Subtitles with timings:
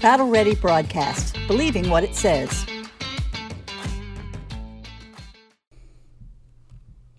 [0.00, 2.64] Battle Ready Broadcast, believing what it says.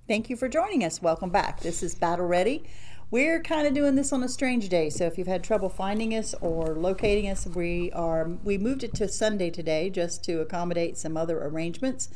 [0.08, 1.02] Thank you for joining us.
[1.02, 1.60] Welcome back.
[1.60, 2.64] This is Battle Ready.
[3.12, 6.16] We're kind of doing this on a strange day, so if you've had trouble finding
[6.16, 10.98] us or locating us, we are we moved it to Sunday today just to accommodate
[10.98, 12.08] some other arrangements.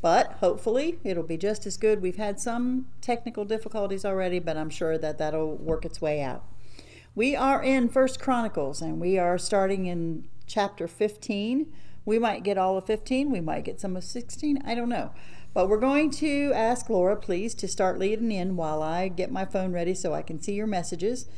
[0.00, 2.02] But hopefully it'll be just as good.
[2.02, 6.44] We've had some technical difficulties already, but I'm sure that that'll work its way out.
[7.18, 11.66] We are in First Chronicles, and we are starting in chapter 15.
[12.04, 13.32] We might get all of 15.
[13.32, 14.62] We might get some of 16.
[14.64, 15.10] I don't know.
[15.52, 19.44] But we're going to ask Laura, please, to start leading in while I get my
[19.44, 21.28] phone ready so I can see your messages.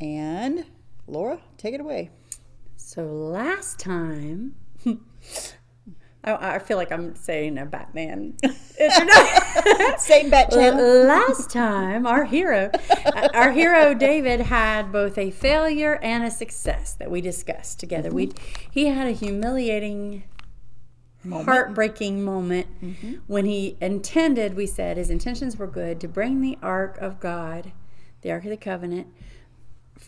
[0.00, 0.66] And
[1.08, 2.10] Laura, take it away.
[2.76, 4.54] So last time,
[6.24, 8.36] I, I feel like I'm saying a Batman.
[9.98, 11.04] Same bat channel.
[11.04, 12.70] last time, our hero,
[13.34, 18.08] our hero David had both a failure and a success that we discussed together.
[18.08, 18.16] Mm-hmm.
[18.16, 18.32] We
[18.70, 20.24] he had a humiliating
[21.22, 21.48] Moment.
[21.48, 23.14] heartbreaking moment mm-hmm.
[23.26, 27.72] when he intended, we said, his intentions were good to bring the Ark of God,
[28.20, 29.06] the Ark of the Covenant,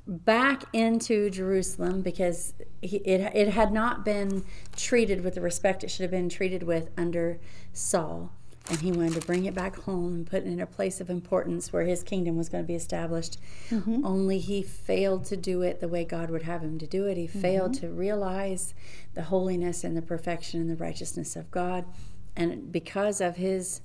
[0.06, 4.45] back into Jerusalem because he, it, it had not been
[4.77, 7.39] treated with the respect it should have been treated with under
[7.73, 8.33] Saul.
[8.69, 11.09] And he wanted to bring it back home and put it in a place of
[11.09, 13.39] importance where his kingdom was going to be established.
[13.70, 14.05] Mm-hmm.
[14.05, 17.17] Only he failed to do it the way God would have him to do it.
[17.17, 17.41] He mm-hmm.
[17.41, 18.75] failed to realize
[19.15, 21.84] the holiness and the perfection and the righteousness of God.
[22.34, 23.83] And because of his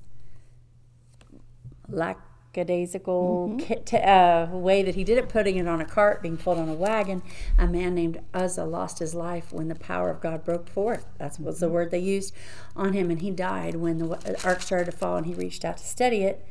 [2.56, 3.84] lackadaisical mm-hmm.
[3.84, 6.68] t- uh, way that he did it, putting it on a cart, being pulled on
[6.68, 7.22] a wagon,
[7.58, 11.06] a man named Uzzah lost his life when the power of God broke forth.
[11.18, 11.76] That was the mm-hmm.
[11.76, 12.34] word they used
[12.76, 15.78] on him, and he died when the ark started to fall, and he reached out
[15.78, 16.46] to steady it.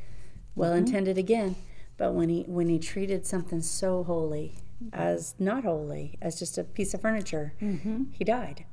[0.55, 0.87] Well mm-hmm.
[0.87, 1.57] intended again,
[1.97, 4.57] but when he when he treated something so holy
[4.93, 7.53] as not holy, as just a piece of furniture,
[8.13, 8.65] he died.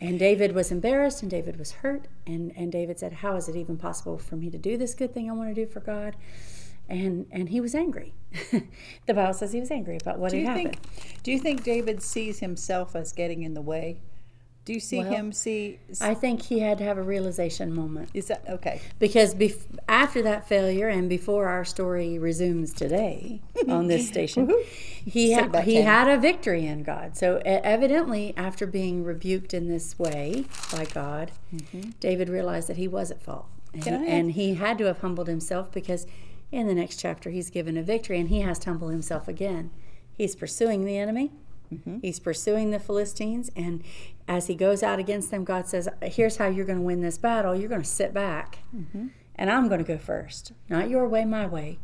[0.00, 2.08] And David was embarrassed and David was hurt.
[2.26, 5.14] And, and David said, How is it even possible for me to do this good
[5.14, 6.16] thing I want to do for God?
[6.88, 8.12] And and he was angry.
[9.06, 10.76] the Bible says he was angry about what Do had you happened.
[10.80, 11.22] think?
[11.22, 14.00] Do you think David sees himself as getting in the way?
[14.66, 15.78] Do you see Well, him see?
[16.00, 18.08] I think he had to have a realization moment.
[18.14, 18.80] Is that okay?
[18.98, 24.50] Because bef- after that failure and before our story resumes today on this station,
[25.04, 27.14] he, ha- he had a victory in God.
[27.14, 31.30] So evidently, after being rebuked in this way by God,
[32.00, 33.46] David realized that he was at fault.
[33.74, 34.04] And, Mm-hmm.
[34.06, 36.06] And he had to have humbled himself because
[36.54, 39.70] in the next chapter, he's given a victory and he has to humble himself again.
[40.16, 41.32] He's pursuing the enemy.
[41.72, 41.98] Mm-hmm.
[42.02, 43.82] He's pursuing the Philistines, and
[44.28, 47.16] as he goes out against them, God says, Here's how you're going to win this
[47.18, 47.54] battle.
[47.56, 49.06] You're going to sit back, Mm-hmm.
[49.36, 50.52] and I'm going to go first.
[50.68, 51.78] Not your way, my way.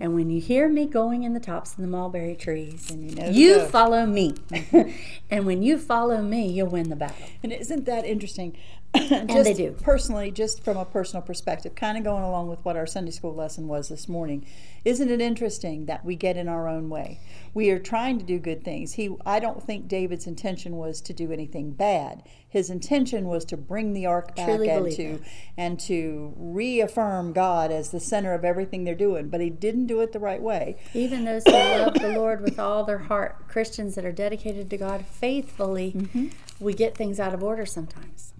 [0.00, 3.14] And when you hear me going in the tops of the mulberry trees, and you
[3.14, 4.34] know you follow me.
[5.30, 7.26] and when you follow me, you'll win the battle.
[7.42, 8.56] And isn't that interesting?
[8.96, 9.72] And just they do.
[9.82, 13.34] Personally, just from a personal perspective, kind of going along with what our Sunday school
[13.34, 14.46] lesson was this morning,
[14.84, 17.20] isn't it interesting that we get in our own way?
[17.54, 18.94] We are trying to do good things.
[18.94, 22.22] He, I don't think David's intention was to do anything bad.
[22.48, 25.20] His intention was to bring the ark back Truly and to
[25.56, 29.28] and to reaffirm God as the center of everything they're doing.
[29.28, 30.76] But he didn't do it the right way.
[30.94, 34.76] Even those who love the Lord with all their heart, Christians that are dedicated to
[34.76, 36.26] God faithfully, Mm-hmm.
[36.60, 38.32] We get things out of order sometimes.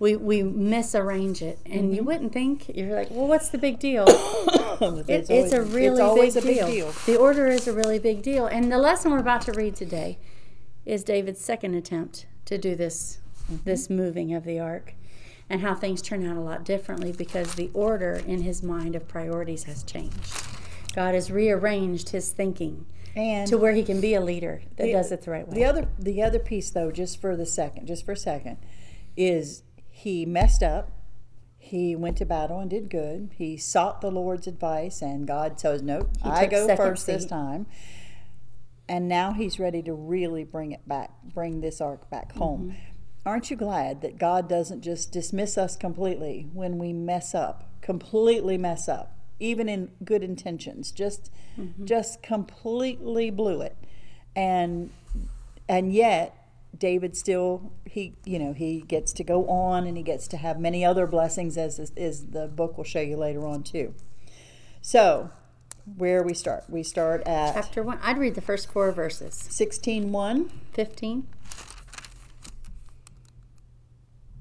[0.00, 2.06] We, we misarrange it, and you Mm-hmm.
[2.06, 4.04] wouldn't think you're like, well, what's the big deal?
[4.80, 6.66] It, It's it's a really it's always big, a big deal.
[6.66, 6.92] deal.
[7.06, 10.18] The order is a really big deal, and the lesson we're about to read today
[10.84, 13.56] is David's second attempt to do this Mm-hmm.
[13.64, 14.94] this moving of the ark,
[15.50, 19.06] and how things turn out a lot differently because the order in his mind of
[19.06, 20.32] priorities has changed.
[20.94, 22.86] God has rearranged his thinking
[23.16, 25.54] And to where he can be a leader that The- does it the right way.
[25.54, 28.58] The other the other piece though, just for the second, just for a second,
[29.16, 30.90] is he messed up.
[31.56, 33.30] He went to battle and did good.
[33.36, 37.66] He sought the Lord's advice and God says, Nope, I go first this time.
[38.86, 42.72] And now he's ready to really bring it back, bring this ark back home.
[42.72, 42.90] Mm-hmm.
[43.26, 48.58] Aren't you glad that God doesn't just dismiss us completely when we mess up, completely
[48.58, 51.84] mess up, even in good intentions, just Mm-hmm.
[51.84, 53.76] just completely blew it.
[54.34, 54.90] And
[55.68, 56.36] and yet
[56.76, 60.58] David still he you know he gets to go on and he gets to have
[60.58, 63.94] many other blessings as as, as the book will show you later on too.
[64.82, 65.30] So,
[65.96, 66.64] where we start?
[66.68, 68.00] We start at Chapter 1.
[68.02, 69.34] I'd read the first four verses.
[69.50, 70.50] 16:1.
[70.72, 71.26] 15.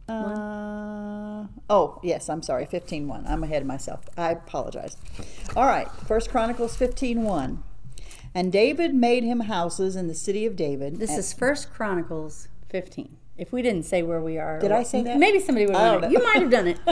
[0.10, 3.30] Uh, oh, yes, I'm sorry, 15.1.
[3.30, 4.02] I'm ahead of myself.
[4.18, 4.98] I apologize.
[5.56, 7.60] All right, First Chronicles 15.1.
[8.36, 10.98] And David made him houses in the city of David.
[10.98, 13.18] This is First Chronicles 15.
[13.36, 15.18] If we didn't say where we are, Did I say that?
[15.18, 16.12] Maybe somebody would have it.
[16.12, 16.78] You might have done it,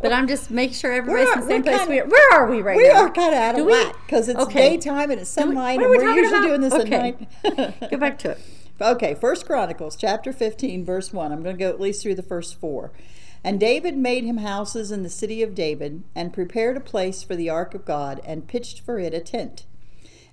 [0.00, 1.78] but I'm just make sure everybody's in the same place.
[1.78, 2.06] kinda- we are.
[2.06, 2.94] Where are we right we now?
[2.94, 4.70] We are kind of out Do of whack because it's Okay.
[4.76, 6.46] daytime and it's Do we- and we we're usually about?
[6.46, 7.16] doing this Okay.
[7.44, 7.90] at night.
[7.90, 8.40] Go back to it.
[8.82, 11.32] Okay, First Chronicles chapter 15 verse 1.
[11.32, 12.90] I'm going to go at least through the first 4.
[13.44, 17.36] And David made him houses in the city of David and prepared a place for
[17.36, 19.66] the ark of God and pitched for it a tent.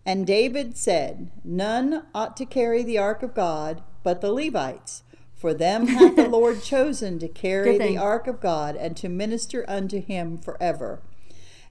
[0.05, 5.03] And David said, None ought to carry the ark of God but the Levites,
[5.35, 9.65] for them hath the Lord chosen to carry the ark of God and to minister
[9.67, 11.01] unto him forever.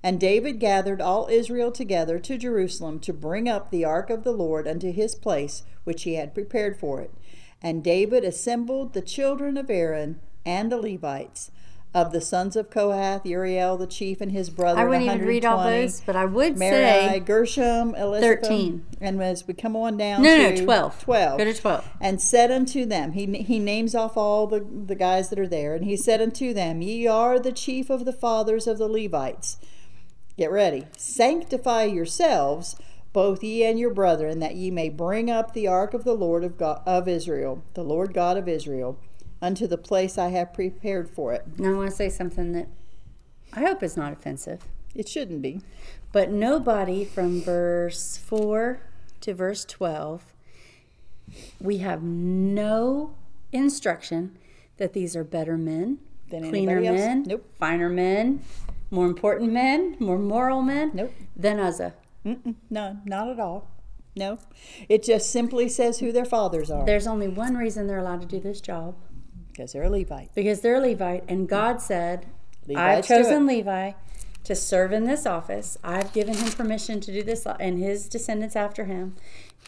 [0.03, 4.33] And David gathered all Israel together to Jerusalem to bring up the ark of the
[4.33, 7.13] Lord unto his place which he had prepared for it.
[7.63, 11.51] And David assembled the children of Aaron and the Levites
[11.97, 14.81] of the sons of Kohath, Uriel the chief and his brother.
[14.81, 18.87] I wouldn't even read all those, but I would Merari, say Gershom, Elizaphan, 13.
[19.01, 21.01] and as we come on down no, to no, 12.
[21.01, 21.89] 12 Go to 12.
[22.03, 25.75] and said unto them, he, he names off all the, the guys that are there,
[25.75, 29.57] and he said unto them, Ye are the chief of the fathers of the Levites.
[30.37, 30.87] Get ready.
[30.97, 32.77] Sanctify yourselves,
[33.13, 36.45] both ye and your brethren, that ye may bring up the ark of the Lord
[36.45, 38.99] of, God, of Israel, the Lord God of Israel,
[39.41, 41.59] unto the place I have prepared for it.
[41.59, 42.69] Now I want to say something that
[43.53, 44.63] I hope is not offensive.
[44.95, 45.63] It shouldn't be.
[46.13, 48.81] But nobody from verse 4
[49.23, 50.25] to verse 12,
[51.61, 53.15] we have no
[53.53, 54.37] instruction
[54.77, 55.99] that these are better men,
[56.31, 57.45] Than cleaner men, Nope.
[57.59, 58.43] finer men,
[58.97, 61.13] more important men, more moral men Nope.
[61.37, 61.95] than Uzzah.
[62.25, 63.69] Uh, Mm-mm, no, not at all.
[64.17, 64.39] No.
[64.89, 66.85] It just simply says who their fathers are.
[66.87, 68.95] There's only one reason they're allowed to do this job
[69.49, 70.35] Because they're a Levite.
[70.35, 72.27] because they're a Levite, and God said,
[72.65, 73.23] I've Levites do it.
[73.23, 73.93] chosen Levi
[74.45, 75.77] to serve in this office.
[75.85, 79.15] I've given him permission to do this, and his descendants after him.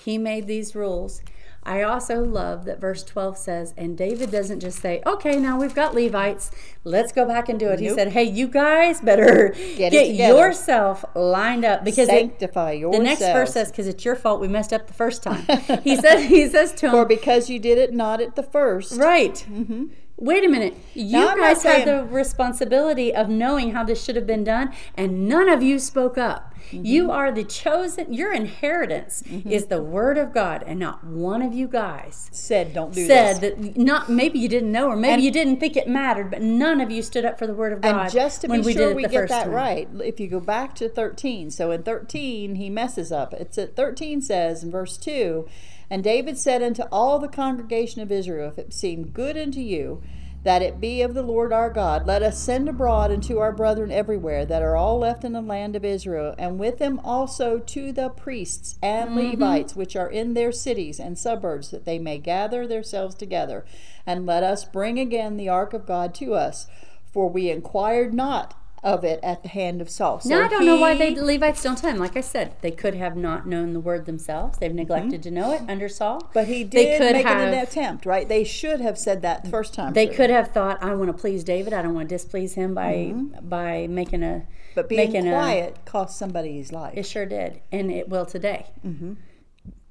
[0.05, 1.21] He made these rules.
[1.69, 5.75] I also love that verse 12 says, and David doesn't just say, okay, now we've
[5.75, 6.51] got Levites,
[6.83, 7.79] let's go back and do it.
[7.79, 12.97] He said, hey, you guys better Get get, yourself lined up because it, Sanctify yourselves.
[12.97, 15.45] the next verse says, because it's your fault we messed up the first time.
[15.85, 18.99] he says, he says to For him, because you did it not at the first.
[18.99, 19.35] Right.
[19.35, 19.89] Mm-hmm.
[20.21, 20.75] Wait a minute.
[20.95, 25.29] You Now, guys had the responsibility of knowing how this should have been done, and
[25.29, 26.55] none of you spoke up.
[26.73, 26.85] Mm-hmm.
[26.85, 31.55] You are the chosen, your inheritance is the word of God, and not one of
[31.55, 33.55] you guys Said don't do said this.
[33.55, 36.43] that not maybe you didn't know or maybe And- you didn't think it mattered, but
[36.43, 38.03] none of you stood up for the word of God.
[38.03, 39.53] And just to be we sure did we get that time.
[39.53, 43.33] right, if you go back to 13, so in 13 he messes up.
[43.35, 45.47] It's at 13 says in verse 2,
[45.91, 50.03] and David said unto all the congregation of Israel, if it seem good unto you,
[50.45, 53.91] that it be of the Lord our God, let us send abroad unto our brethren
[53.91, 57.93] everywhere that are all left in the land of Israel, and with them also to
[57.93, 59.31] the priests and mm-hmm.
[59.31, 63.65] Levites which are in their cities and suburbs, that they may gather themselves together,
[64.07, 66.67] and let us bring again the ark of God to us.
[67.13, 70.21] For we inquired not of it at the hand of Saul.
[70.21, 71.99] So Now I don't know why they the Levites don't tell him.
[71.99, 74.59] Like I said, they could have not known the word themselves.
[74.59, 76.21] They've neglected to know it under Saul.
[76.21, 76.33] Mm-hmm.
[76.35, 78.29] But he did make an attempt, right?
[78.29, 79.93] They should have said that the first time.
[79.93, 80.17] They through.
[80.17, 81.73] could have thought, "I want to please David.
[81.73, 84.53] I don't want to displease him by by making a." Mm-hmm.
[84.75, 86.97] But being making quiet cost somebody his life.
[86.97, 88.67] It sure did, and it will today.
[88.87, 89.15] Mm-hmm.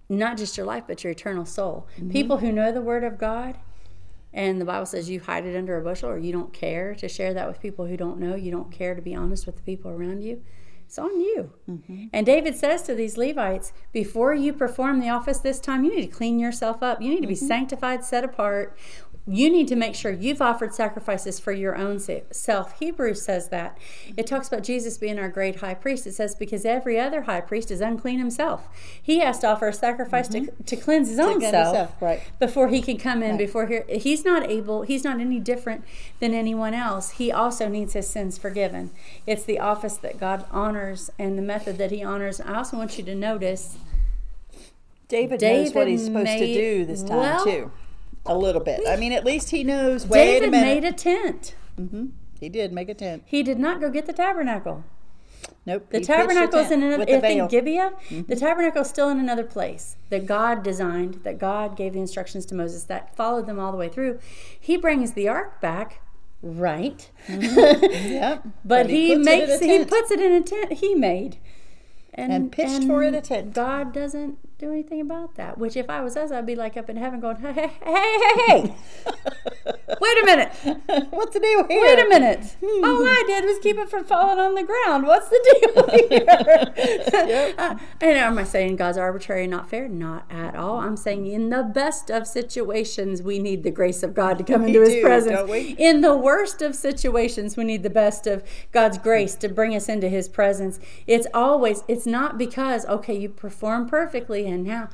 [0.07, 1.88] Not just your life, but your eternal soul.
[2.10, 3.57] People who know the Word of God,
[4.38, 7.08] and the Bible says you hide it under a bushel, or you don't care to
[7.10, 8.36] share that with people who don't know.
[8.36, 10.44] You don't care to be honest with the people around you.
[10.86, 11.52] It's on you.
[11.70, 12.06] Mm-hmm.
[12.14, 16.10] And David says to these Levites, before you perform the office this time, you need
[16.10, 17.02] to clean yourself up.
[17.02, 17.48] You need to be Mm-hmm.
[17.48, 18.78] sanctified, set apart.
[19.28, 22.80] You need to make sure you've offered sacrifices for your own se- self.
[22.80, 23.78] Hebrews says that.
[24.16, 26.07] It talks about Jesus being our great high priest.
[26.07, 28.68] It says, because every other high priest is unclean himself.
[29.02, 30.64] He has to offer a sacrifice to, mm-hmm.
[30.64, 32.22] to cleanse his own self himself, right.
[32.40, 35.84] before he can come in before here he's not able he's not any different
[36.19, 38.90] than anyone else he also needs his sins forgiven
[39.26, 42.98] it's the office that god honors and the method that he honors i also want
[42.98, 43.78] you to notice
[45.07, 47.72] David, knows what he's supposed to do this time well- too.
[48.28, 48.81] A little bit.
[48.88, 50.06] I mean, at least he knows.
[50.07, 52.07] Wait david a made a tent Mm-hmm.
[52.40, 53.24] he did make a tent.
[53.26, 54.84] he did not go get the tabernacle
[55.66, 55.88] Nope.
[55.92, 56.14] the tabernacle pitched a
[56.54, 58.22] tabernacle's tent in another with the if in gibeah Mm-hmm.
[58.28, 62.56] the tabernacle's still in another place that god designed that god gave the instructions to
[62.56, 64.18] moses that followed them all the way through
[64.60, 66.02] he brings the ark back
[66.42, 68.48] right Yep.
[68.66, 71.38] But, he, puts it in makes he puts it in a tent he made.
[72.14, 73.54] And pitched for it a tent.
[73.54, 75.57] God doesn't do anything about that.
[75.57, 78.19] Which if I was us, I'd be like up in heaven going, hey, hey, hey,
[78.19, 78.76] hey, hey.
[79.99, 80.49] Wait a minute.
[81.11, 81.81] What's the deal here?
[81.81, 82.56] Wait a minute.
[82.61, 85.06] All I did was keep it from falling on the ground.
[85.06, 87.54] What's the deal here?
[87.57, 89.87] uh, and am I saying God's arbitrary and not fair?
[89.87, 90.78] Not at all.
[90.80, 94.64] I'm saying in the best of situations, we need the grace of God to come
[94.64, 95.49] We into His presence.
[95.78, 99.87] In the worst of situations, we need the best of God's grace to bring us
[99.87, 100.80] into His presence.
[101.06, 104.89] It's always, it's not because, okay, you perform perfectly and now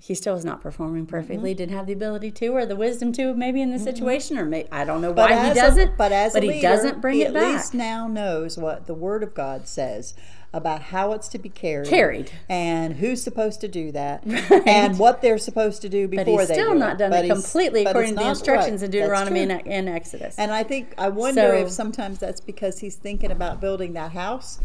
[0.00, 1.58] he still is not performing perfectly, Mm-hmm.
[1.58, 4.66] didn't have the ability to or the wisdom to maybe in the situation or may,
[4.70, 7.22] I don't know But why he doesn't, but as a he leader, doesn't bring he
[7.22, 7.52] it at back.
[7.54, 10.14] least now knows what the Word of God says
[10.50, 12.30] about how it's to be carried, Carried.
[12.48, 14.24] and who's supposed to do that,
[14.66, 17.26] and what they're supposed to do but before he's they still do not done But
[17.26, 18.86] it completely according to the instructions right.
[18.86, 20.36] in Deuteronomy and, and Exodus.
[20.38, 24.12] And I think I wonder So- if sometimes that's because he's thinking about building that
[24.12, 24.58] house,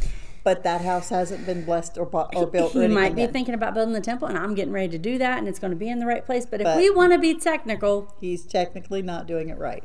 [0.44, 2.74] but that house hasn't been blessed or, bu- or built.
[2.74, 5.38] he might be thinking about building the temple, and I'm getting ready to do that,
[5.40, 6.46] and it's going to be in the right place.
[6.46, 9.84] But if But- we want to be technical, He's technically not doing it right.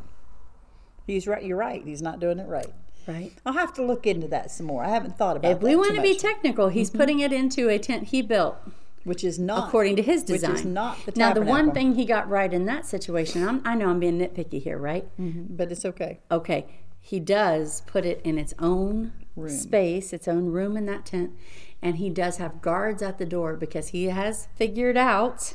[1.06, 1.42] He's right.
[1.44, 1.82] You're right.
[1.84, 2.72] He's not doing it right.
[3.06, 3.32] right?
[3.46, 4.84] I'll have to look into that some more.
[4.84, 5.52] I haven't thought about.
[5.52, 6.98] If we want to be technical, he's Mm-hmm.
[6.98, 8.56] putting it into a tent he built
[9.04, 10.54] which is not according to his which design.
[10.56, 13.74] is not the now, the one thing he got right in that situation, I'm, I
[13.74, 15.08] know I'm being nitpicky here, right?
[15.16, 16.18] but it's okay.
[16.30, 16.66] Okay,
[17.00, 19.50] he does put it in its own Room.
[19.50, 21.32] space, its own room in that tent,
[21.80, 25.54] and he does have guards at the door because he has figured out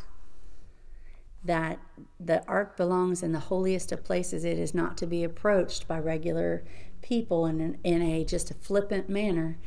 [1.43, 1.79] that
[2.19, 4.45] the ark belongs in the holiest of places.
[4.45, 6.63] It is not to be approached by regular
[7.01, 9.57] people in, an, in a just a flippant manner.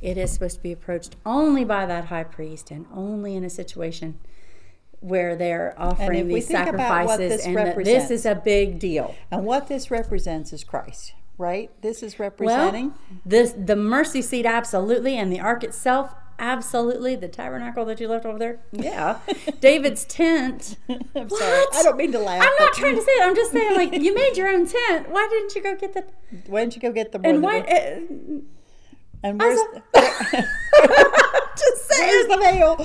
[0.00, 3.50] It is supposed to be approached only by that high priest and only in a
[3.50, 4.20] situation
[5.00, 9.14] where they're offering these think about what sacrifices and this is a big deal.
[9.30, 11.70] And what this represents is Christ, right?
[11.82, 12.88] This is representing.
[12.88, 17.16] Well, this the mercy seat absolutely, and the ark itself absolutely.
[17.16, 19.18] The tabernacle that you left over there, yeah.
[19.60, 20.76] David's tent.
[20.88, 21.64] I'm sorry.
[21.74, 22.42] I don't mean to laugh.
[22.42, 23.24] I'm not trying to say it.
[23.24, 25.10] I'm just saying, like you made your own tent.
[25.10, 26.04] Why didn't you go get the?
[26.46, 27.60] Why don't you go get the And why?
[27.60, 28.00] Eh,
[29.24, 29.58] and where's,
[31.56, 32.76] just where's the veil?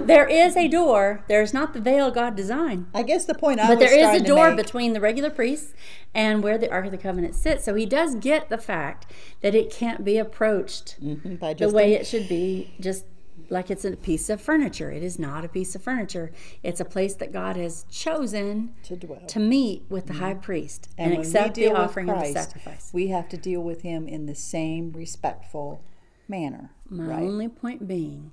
[0.00, 1.22] there is a door.
[1.28, 2.86] There's not the veil God designed.
[2.94, 5.74] I guess the point I But was there is a door between the regular priests
[6.14, 7.64] and where the Ark of the Covenant sits.
[7.64, 11.92] So he does get the fact that it can't be approached Mhm, by the way
[11.92, 13.04] it should be, just
[13.48, 14.90] like it's a piece of furniture.
[14.90, 16.32] It is not a piece of furniture.
[16.62, 19.26] It's a place that God has chosen to dwell.
[19.26, 20.40] to meet with the high mm-hmm.
[20.40, 22.90] priest and, we accept the offering of the sacrifice.
[22.92, 25.82] We have to deal with him in the same respectful
[26.28, 26.70] manner.
[26.88, 27.22] My right?
[27.22, 28.32] only point being,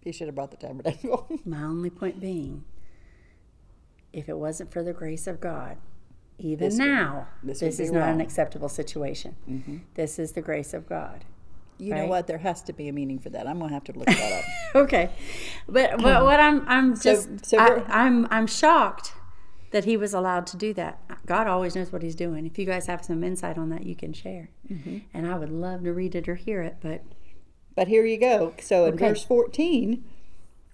[0.00, 1.28] He should have brought the tabernacle.
[1.44, 2.64] my only point being,
[4.12, 5.76] if it wasn't for the grace of God,
[6.38, 9.36] even This would- now, this this, is be not an acceptable situation.
[9.48, 9.78] Mm-hmm.
[9.94, 11.24] This is the grace of God.
[11.78, 12.26] You know what?
[12.26, 13.46] There has to be a meaning for that.
[13.46, 14.44] I'm gonna have to look that up.
[14.74, 15.10] Okay,
[15.68, 19.12] but but what I'm I'm just so I, I'm I'm shocked
[19.70, 21.00] that he was allowed to do that.
[21.26, 22.44] God always knows what he's doing.
[22.46, 24.98] If you guys have some insight on that, you can share, Mm-hmm.
[25.14, 26.76] and I would love to read it or hear it.
[26.80, 27.02] But
[27.74, 28.54] But here you go.
[28.60, 29.08] So in Okay.
[29.08, 30.04] verse 14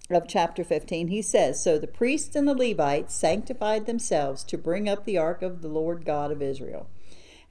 [0.09, 4.87] of chapter 15, he says, So the priests and the Levites sanctified themselves to bring
[4.89, 6.87] up the ark of the Lord God of Israel.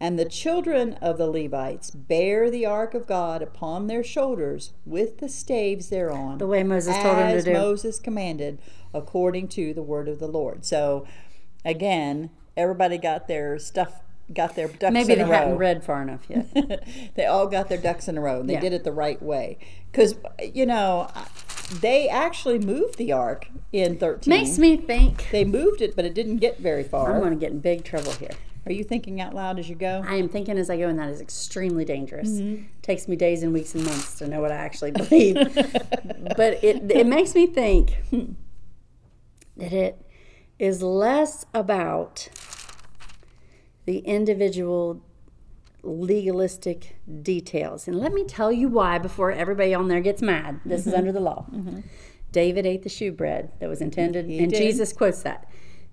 [0.00, 5.18] And the children of the Levites bear the ark of God upon their shoulders with
[5.18, 6.38] the staves thereon.
[6.38, 7.46] the way Moses told him to as.
[7.46, 8.58] Moses commanded,
[8.92, 10.64] according to the word of the Lord.
[10.64, 11.06] So
[11.64, 14.00] again, everybody got their stuff,
[14.32, 16.86] got their ducks Maybe in a row Maybe they hadn't read far enough yet.
[17.14, 18.42] they all got their ducks in a row.
[18.42, 18.60] They Yeah.
[18.60, 19.58] did it the right way.
[19.90, 21.08] Because, you know,
[21.80, 24.30] they actually moved the ark in 13.
[24.30, 27.14] Makes me think they moved it, but it didn't get very far.
[27.14, 28.32] I'm going to get in big trouble here.
[28.66, 30.02] Are you thinking out loud as you go?
[30.06, 32.30] I am thinking as I go, and that is extremely dangerous.
[32.30, 32.64] Mm-hmm.
[32.80, 35.34] Takes me days and weeks and months to know what I actually believe.
[36.36, 37.98] but it it makes me think
[39.58, 40.00] that it
[40.58, 42.30] is less about
[43.86, 45.02] the individual
[45.82, 47.86] legalistic details.
[47.88, 50.60] And let me tell you why before everybody on there gets mad.
[50.64, 50.88] This Mm-hmm.
[50.90, 51.46] is under the law.
[52.32, 54.58] David ate the shewbread that was intended, He and did.
[54.58, 55.48] Jesus quotes that.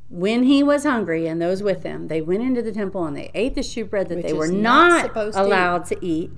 [0.09, 3.31] When he was hungry and those with him, they went into the temple and they
[3.33, 5.45] ate the shewbread that Which they were not not, supposed to eat.
[5.45, 6.31] allowed to eat.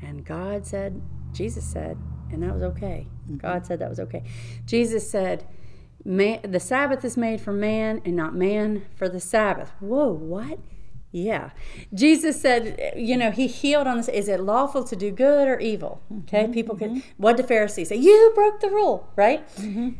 [0.00, 1.98] And God said, Jesus said,
[2.30, 3.08] and that was okay.
[3.26, 3.36] Mm-hmm.
[3.38, 4.22] God said that was okay.
[4.64, 5.44] Jesus said,
[6.04, 9.72] man, the Sabbath is made for man and not man for the Sabbath.
[9.80, 10.58] Whoa, what?
[11.12, 11.50] Yeah.
[11.92, 14.08] Jesus said, you know, he healed on this.
[14.08, 16.02] Is it lawful to do good or evil?
[16.20, 16.44] Okay.
[16.44, 17.00] Mm-hmm, people could, mm-hmm.
[17.18, 17.96] what did Pharisees say?
[17.96, 19.46] You broke the rule, right?
[19.56, 19.90] Mm-hmm.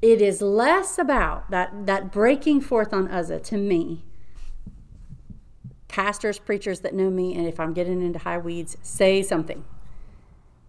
[0.00, 4.04] It is less about that, that breaking forth on Uzzah uh, to me.
[5.88, 9.64] Pastors, preachers that know me, and if I'm getting into high weeds, say something.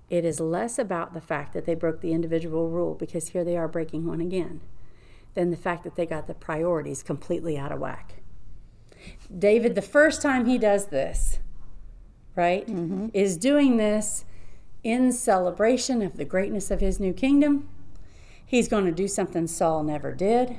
[0.09, 3.57] It is less about the fact that they broke the individual rule because here they
[3.57, 4.61] are breaking one again.
[5.35, 8.15] than the fact that they got the priorities completely out of whack.
[9.35, 11.39] David, the first time he does this,
[12.35, 13.07] right, mm-hmm.
[13.13, 14.25] is doing this
[14.83, 17.67] in celebration of the greatness of his new kingdom.
[18.45, 20.57] He's going to do something Saul never did.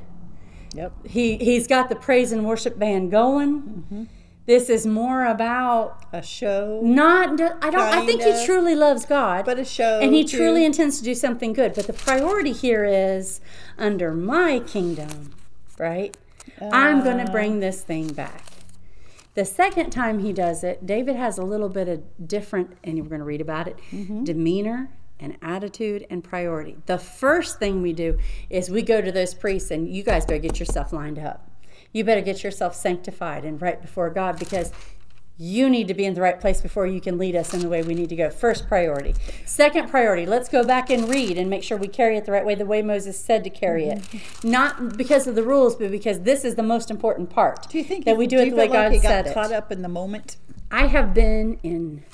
[0.75, 1.07] Yep.
[1.07, 3.63] He he's got the praise and worship band going.
[3.63, 4.05] Mm-hmm.
[4.47, 6.81] This is more about a show.
[6.83, 9.45] Not I don't I think he truly loves God.
[9.45, 10.01] But a show.
[10.01, 10.37] And he too.
[10.37, 11.75] truly intends to do something good.
[11.75, 13.41] But the priority here is
[13.79, 15.35] under my kingdom,
[15.79, 16.17] right?
[16.61, 18.45] Uh, I'm going to bring this thing back.
[19.37, 23.09] The second time he does it, David has a little bit of different, and we're
[23.11, 24.25] going to read about it, mm-hmm.
[24.25, 24.89] demeanor
[25.21, 26.79] and attitude and priority.
[26.87, 30.39] The first thing we do is we go to those priests and you guys better
[30.41, 31.51] get yourself lined up.
[31.93, 34.73] You better get yourself sanctified and right before God because
[35.39, 37.69] you need to be in the right place before you can lead us in the
[37.69, 38.31] way we need to go.
[38.31, 39.15] First priority.
[39.45, 42.45] Second priority, let's go back and read and make sure we carry it the right
[42.45, 43.99] way, the way Moses said to carry it.
[43.99, 44.51] Mm-hmm.
[44.51, 47.69] Not because of the rules, but because this is the most important part.
[47.69, 49.53] Do you think that we do, do it the way like God said got caught
[49.53, 50.39] up in the moment?
[50.71, 52.05] I have been in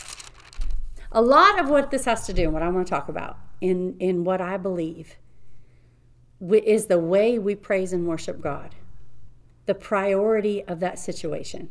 [1.12, 3.38] a lot of what this has to do and what I want to talk about
[3.60, 5.16] in in what I believe
[6.50, 8.74] is the way we praise and worship God.
[9.66, 11.70] The priority of that situation.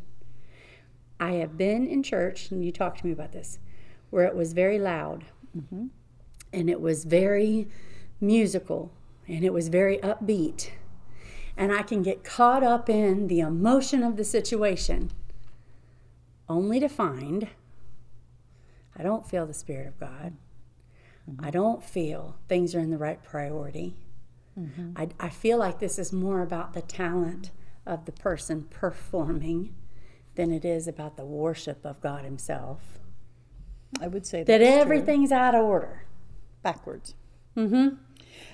[1.22, 3.60] I have been in church, and you talked to me about this,
[4.10, 5.24] where it was very loud
[5.58, 5.88] mm-hmm.
[6.54, 7.68] and it was very
[8.20, 8.92] musical
[9.28, 10.72] and it was very upbeat.
[11.58, 15.12] And I can get caught up in the emotion of the situation
[16.48, 17.50] only to find
[18.98, 20.34] I don't feel the Spirit of God.
[21.30, 21.46] Mm-hmm.
[21.46, 23.96] I don't feel things are in the right priority.
[24.60, 24.92] Mm-hmm.
[24.98, 27.52] I, I feel like this is more about the talent
[27.86, 29.74] of the person performing
[30.36, 33.00] than it is about the worship of God Himself.
[34.00, 35.38] I would say that everything's true.
[35.38, 36.06] out of order,
[36.64, 37.16] backwards.
[37.58, 37.96] Mm-hmm.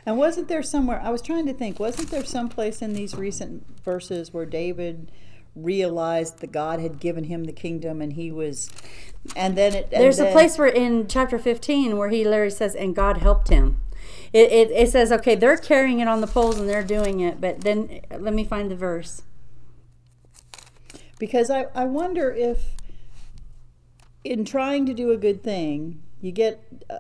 [0.05, 1.01] And wasn't there somewhere?
[1.03, 1.79] I was trying to think.
[1.79, 5.11] Wasn't there some place in these recent verses where David
[5.55, 8.69] realized that God had given him the kingdom, and he was,
[9.35, 9.89] and then it.
[9.91, 13.17] And There's then, a place where in chapter 15 where he literally says, "And God
[13.17, 13.81] helped him."
[14.33, 17.39] It, it, it says, okay, they're carrying it on the poles and they're doing it,
[17.39, 19.23] but then let me find the verse
[21.19, 22.75] because I, I wonder if
[24.23, 26.99] in trying to do a good thing you get uh,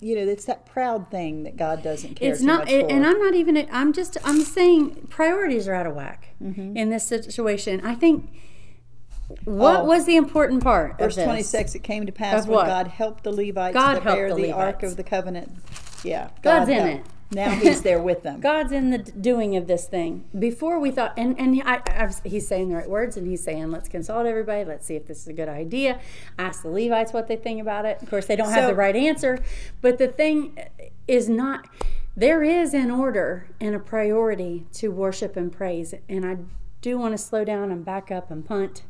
[0.00, 3.18] you know it's that proud thing that god doesn't care it's not it, and i'm
[3.18, 6.76] not even i'm just i'm saying priorities are out of whack mm-hmm.
[6.76, 7.80] in this situation.
[7.84, 8.30] I think
[9.44, 13.24] what oh, was the important part verse 26 it came to pass when god helped
[13.24, 15.50] the levites god to bear the, the ark of the covenant.
[16.02, 17.06] Yeah god's God in helped.
[17.06, 18.40] it now he's there with them.
[18.42, 20.24] God's in the doing of this thing.
[20.38, 23.70] Before we thought, and and I, I, he's saying the right words, and he's saying,
[23.70, 24.64] let's consult everybody.
[24.64, 26.00] Let's see if this is a good idea.
[26.38, 28.00] Ask the Levites what they think about it.
[28.02, 29.38] Of course, they don't so, have the right answer,
[29.80, 30.58] but the thing
[31.08, 31.68] is not.
[32.16, 36.38] There is an order and a priority to worship and praise, and I
[36.80, 38.82] do want to slow down and back up and punt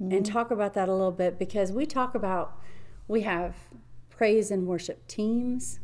[0.00, 0.12] mm-hmm.
[0.14, 2.60] and talk about that a little bit because we talk about
[3.08, 3.56] we have
[4.10, 5.80] praise and worship teams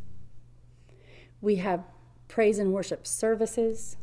[1.45, 1.85] we have
[2.27, 3.97] praise and worship services,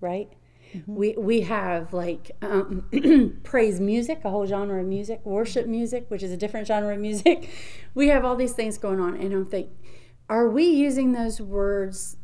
[0.00, 0.30] right?
[0.74, 0.94] Mm-hmm.
[0.94, 6.22] We, we have like um, praise music, a whole genre of music, worship music, which
[6.22, 7.50] is a different genre of music.
[7.94, 9.16] We have all these things going on.
[9.16, 9.76] And I'm thinking,
[10.26, 12.16] are we using those words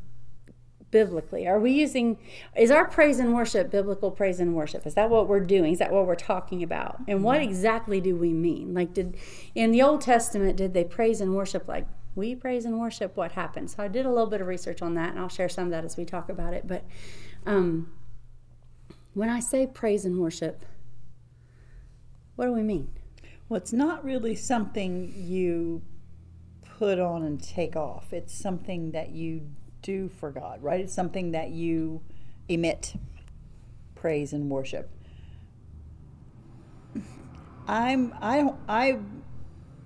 [0.90, 1.46] biblically?
[1.46, 2.16] Are we using,
[2.56, 4.86] is our praise and worship biblical praise and worship?
[4.86, 5.74] Is that what we're doing?
[5.74, 7.00] Is that what we're talking about?
[7.06, 8.72] And what exactly do we mean?
[8.72, 9.18] Like, did
[9.54, 11.86] in the Old Testament, did they praise and worship like
[12.18, 13.76] we praise and worship what happens.
[13.76, 15.70] So I did a little bit of research on that, and I'll share some of
[15.70, 16.66] that as we talk about it.
[16.66, 16.84] But
[17.46, 17.92] um,
[19.14, 20.66] when I say praise and worship,
[22.34, 22.88] what do we mean?
[23.48, 25.80] Well, it's not really something you
[26.78, 28.12] put on and take off.
[28.12, 29.48] It's something that you
[29.80, 30.80] do for God, right?
[30.80, 32.02] It's something that you
[32.48, 32.94] emit
[33.94, 34.90] praise and worship.
[37.68, 38.98] I'm I I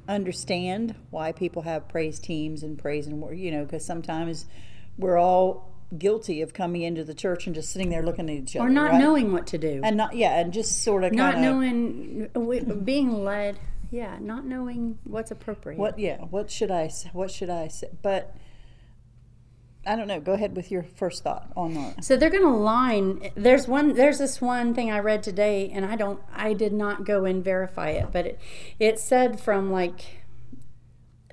[0.08, 4.46] understand why people have praise teams and praise and you know because sometimes
[4.98, 8.56] we're all guilty of coming into the church and just sitting there looking at each
[8.56, 9.00] other or not right?
[9.00, 12.28] knowing what to do and not yeah and just sort of not knowing
[12.84, 13.58] being led
[13.90, 18.34] yeah not knowing what's appropriate what yeah what should i what should i say but
[19.84, 20.20] I don't know.
[20.20, 22.04] Go ahead with your first thought on that.
[22.04, 23.30] So they're going to line.
[23.34, 23.94] There's one.
[23.94, 26.20] There's this one thing I read today, and I don't.
[26.32, 28.40] I did not go and verify it, but it,
[28.78, 30.22] it said from like,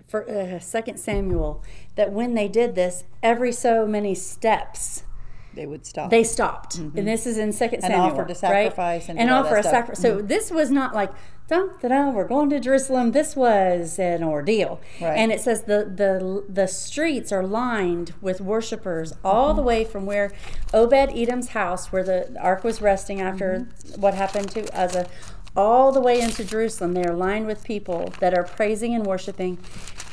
[0.07, 1.63] for uh, Second Samuel,
[1.95, 5.03] that when they did this, every so many steps,
[5.53, 6.09] They would stop.
[6.09, 8.37] they stopped, and this is in Second And Samuel, offered a right?
[8.37, 10.01] sacrifice and and offer a sacrifice.
[10.01, 11.11] So this was not like
[11.47, 13.11] dun, da, da, we're going to Jerusalem.
[13.11, 15.15] This was an ordeal, Right.
[15.17, 19.57] and it says the the the streets are lined with worshipers all Mm-hmm.
[19.57, 20.31] the way from where
[20.73, 24.01] Obed Edom's house, where the ark was resting after Mm-hmm.
[24.01, 25.07] what happened to Uzzah.
[25.55, 29.57] All the way into Jerusalem, they are lined with people that are praising and worshiping.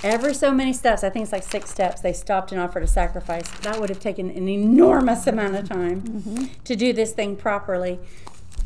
[0.03, 2.87] Every so many steps, I think it's like six steps, they stopped and offered a
[2.87, 3.49] sacrifice.
[3.61, 7.99] That would have taken an enormous amount of time to do this thing properly.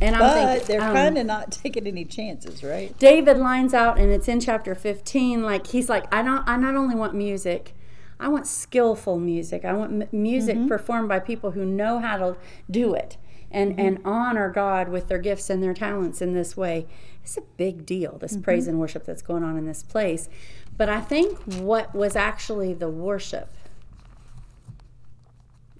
[0.00, 2.96] And I'm but thinking, they're um, kind of not taking any chances, right?
[2.98, 5.42] David lines out, and it's in chapter 15.
[5.42, 7.74] Like he's like, I don't, I not only want music,
[8.18, 9.64] I want skillful music.
[9.64, 10.68] I want m- music Mm-hmm.
[10.68, 12.36] performed by people who know how to
[12.70, 13.16] do it
[13.50, 13.80] and Mm-hmm.
[13.80, 16.86] and honor God with their gifts and their talents in this way.
[17.22, 18.18] It's a big deal.
[18.18, 18.42] This Mm-hmm.
[18.42, 20.28] praise and worship that's going on in this place.
[20.76, 23.52] But I think what was actually the worship.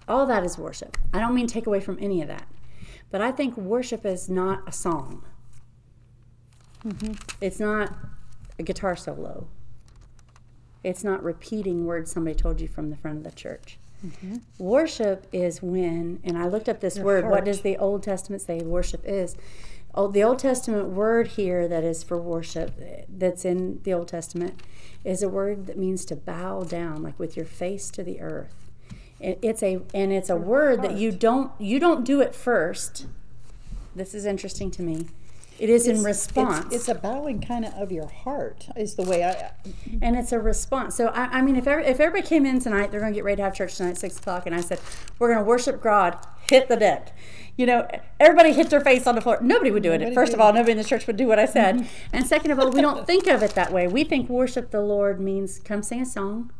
[0.09, 0.97] All that is worship.
[1.15, 2.47] I don't mean take away from any of that.
[3.11, 5.25] But I think worship is not a song.
[7.41, 7.95] It's not
[8.59, 9.47] a guitar solo.
[10.83, 13.79] It's not repeating words somebody told you from the front of the church.
[14.59, 17.29] Worship is when, and I looked up this word.
[17.29, 19.37] What does the Old Testament say worship is?
[19.95, 24.63] Oh, the Old Testament word here that is for worship, that's in the Old Testament,
[25.05, 28.55] is a word that means to bow down, like with your face to the earth.
[29.19, 33.07] It, it's a and it's a word that you don't you don't do it first.
[33.95, 35.09] This is interesting to me.
[35.61, 36.67] It is in response.
[36.67, 39.53] It's, it's a bowing kind of of your heart, is the way I.
[40.01, 40.95] and it's a response.
[40.95, 43.25] So I, I mean, if every, if everybody came in tonight, they're going to get
[43.25, 44.81] ready to have church tonight at six o'clock, and I said
[45.19, 46.17] we're going to worship God,
[46.49, 47.15] hit the deck.
[47.59, 47.87] You know,
[48.19, 49.39] everybody hit their face on the floor.
[49.43, 49.99] Nobody would do it.
[49.99, 52.17] Nobody First of all, nobody in the church would do what I said, mm-hmm.
[52.17, 53.87] and second of all, we don't think of it that way.
[53.87, 56.53] We think worship the Lord means come sing a song,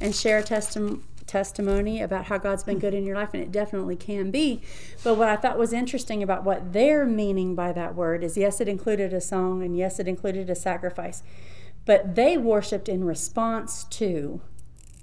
[0.00, 1.02] and share a testim-
[1.34, 2.82] testimony about how God's been hmm.
[2.82, 4.62] good in your life, and it definitely can be.
[5.02, 8.60] But what I thought was interesting about what they're meaning by that word is yes,
[8.60, 11.24] it included a song, and yes, it included a sacrifice,
[11.84, 14.40] but they worshiped in response to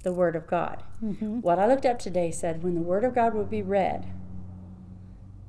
[0.04, 0.82] the Word of God.
[1.04, 1.42] Mm-hmm.
[1.42, 4.06] What I looked up today said when the Word of God would be read,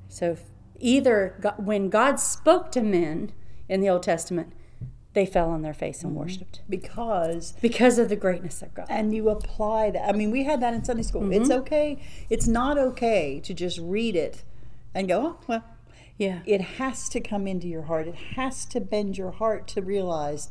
[0.09, 0.35] so
[0.79, 3.31] either go- when God spoke to men
[3.69, 4.51] in the Old Testament,
[5.13, 8.87] they fell on their face and worshiped Because because of the greatness of God.
[8.89, 10.07] and you apply that.
[10.09, 11.31] I mean, we had that in Sunday school.
[11.31, 11.59] It's Mm-hmm.
[11.61, 12.01] okay.
[12.29, 14.43] It's not okay to just read it
[14.95, 15.63] and go, oh, well,
[16.17, 16.39] Yeah.
[16.45, 18.07] it has to come into your heart.
[18.07, 20.49] It has to bend your heart to realize,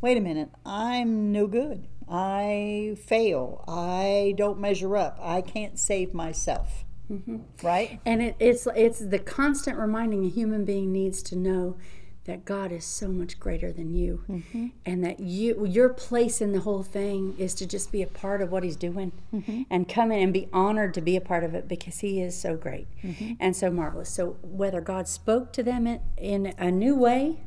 [0.00, 1.88] wait a minute, I'm no good.
[2.08, 3.64] I fail.
[3.66, 5.18] I don't measure up.
[5.20, 6.84] I can't save myself.
[7.10, 7.38] Mm-hmm.
[7.62, 8.00] Right?
[8.06, 11.76] And it, it's it's the constant reminding a human being needs to know
[12.24, 14.66] that God is so much greater than you, Mm-hmm.
[14.86, 18.40] and that you your place in the whole thing is to just be a part
[18.40, 19.62] of what He's doing, Mm-hmm.
[19.70, 22.34] and come in and be honored to be a part of it because He is
[22.38, 23.32] so great Mm-hmm.
[23.40, 24.08] and so marvelous.
[24.10, 27.40] So whether God spoke to them in, in a new way,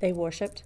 [0.00, 0.64] they worshipped.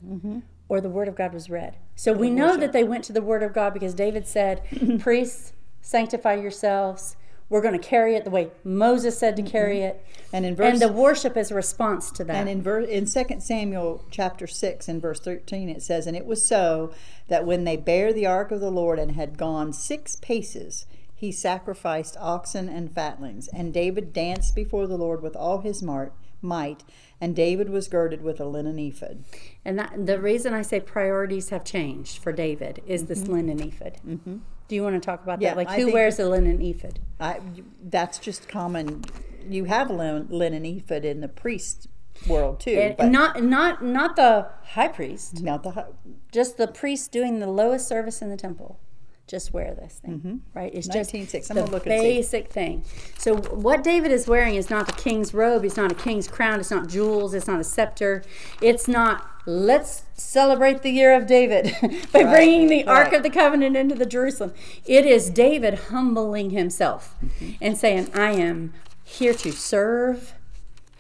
[0.67, 1.77] Or the word of God was read.
[1.95, 4.63] So we know that they went to the word of God because David said,
[5.01, 5.53] Priests,
[5.83, 7.17] sanctify yourselves.
[7.55, 10.05] We're going to carry it the way Moses said to carry it.
[10.33, 12.35] And in verse And the worship is a response to that.
[12.35, 16.27] And in ver- in 2 Samuel chapter 6 and verse 13 it says, And it
[16.27, 16.93] was so
[17.29, 21.31] that when they bare the ark of the Lord and had gone six paces, he
[21.31, 23.47] sacrificed oxen and fatlings.
[23.47, 26.13] And David danced before the Lord with all his mart,
[26.43, 26.83] might,
[27.21, 29.23] and David was girded with a linen ephod.
[29.65, 33.99] And that, the reason I say priorities have changed for David is this linen ephod.
[34.05, 34.39] Mm-hmm.
[34.69, 35.57] Do you want to talk about Yeah, that?
[35.57, 36.99] Like, I who wears a linen ephod?
[37.21, 37.41] I,
[37.83, 39.05] that's just common.
[39.49, 41.89] You have lin- linen ephod in the priest
[42.27, 45.95] world too, but not not not the high priest, not the hu-
[46.33, 48.79] just the priest doing the lowest service in the temple.
[49.27, 50.71] Just wear this thing, right?
[50.75, 51.51] It's just 19.6.
[51.51, 52.07] I'm the look and see.
[52.07, 52.85] basic thing.
[53.17, 55.65] So what David is wearing is not the king's robe.
[55.65, 56.61] It's not a king's crown.
[56.61, 57.33] It's not jewels.
[57.33, 58.23] It's not a scepter.
[58.61, 59.27] It's not.
[59.47, 61.75] Let's celebrate the year of David
[62.13, 63.15] by Right, bringing the Ark right.
[63.15, 64.53] of the Covenant into the Jerusalem.
[64.85, 67.51] It is David humbling himself Mm-hmm.
[67.63, 70.35] and saying, "I am here to serve."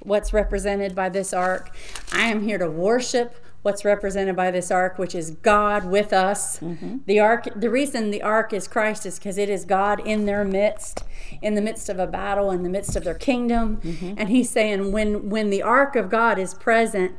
[0.01, 1.75] what's represented by this ark.
[2.13, 6.61] I am here to worship what's represented by this ark, which is God with us.
[6.61, 6.98] Mm-hmm.
[7.07, 10.44] The ark, the reason the ark is Christ is because it is God in their
[10.44, 11.03] midst,
[11.40, 13.79] in the midst of a battle, in the midst of their kingdom.
[13.79, 14.14] Mm-hmm.
[14.18, 17.12] And he's saying, when when the ark of God is present,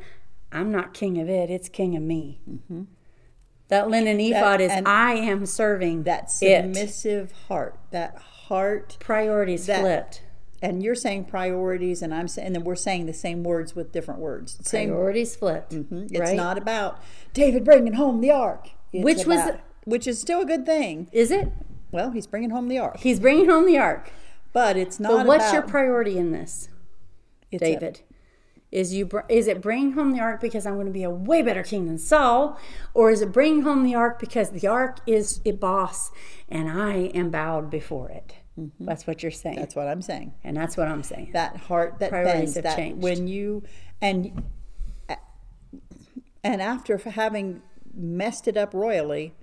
[0.51, 2.39] I'm not king of it; it's king of me.
[2.47, 2.83] Mm-hmm.
[3.69, 6.61] That linen ephod is I am serving that it.
[6.61, 10.21] submissive heart, that heart Priorities that- flipped.
[10.61, 13.91] And you're saying priorities and i'm saying and then we're saying the same words with
[13.91, 15.71] different words same Priorities flipped.
[15.73, 16.03] Mm-hmm.
[16.11, 16.35] it's right?
[16.37, 17.01] not about
[17.33, 21.29] david bringing home the ark It's Which was- which is still a good thing Is
[21.31, 21.51] it?
[21.91, 24.11] well he's bringing home the ark He's bringing home the ark.
[24.53, 25.11] But it's not.
[25.11, 26.69] But what's about, your priority in this,
[27.51, 28.01] it's a- David?
[28.71, 31.09] Is you br- is it bringing home the ark because I'm going to be a
[31.09, 32.57] way better king than Saul,
[32.93, 36.11] or is it bringing home the ark because the ark is a boss
[36.47, 38.35] and I am bowed before it?
[38.59, 38.85] Mm-hmm.
[38.85, 40.33] That's what you're saying, that's what I'm saying.
[40.43, 41.31] and that's what I'm saying.
[41.33, 42.53] That heart that Priorities bends.
[42.55, 43.03] That changed.
[43.03, 43.63] when you
[44.01, 44.43] and
[46.43, 47.61] and after having
[47.93, 49.33] messed it up royally,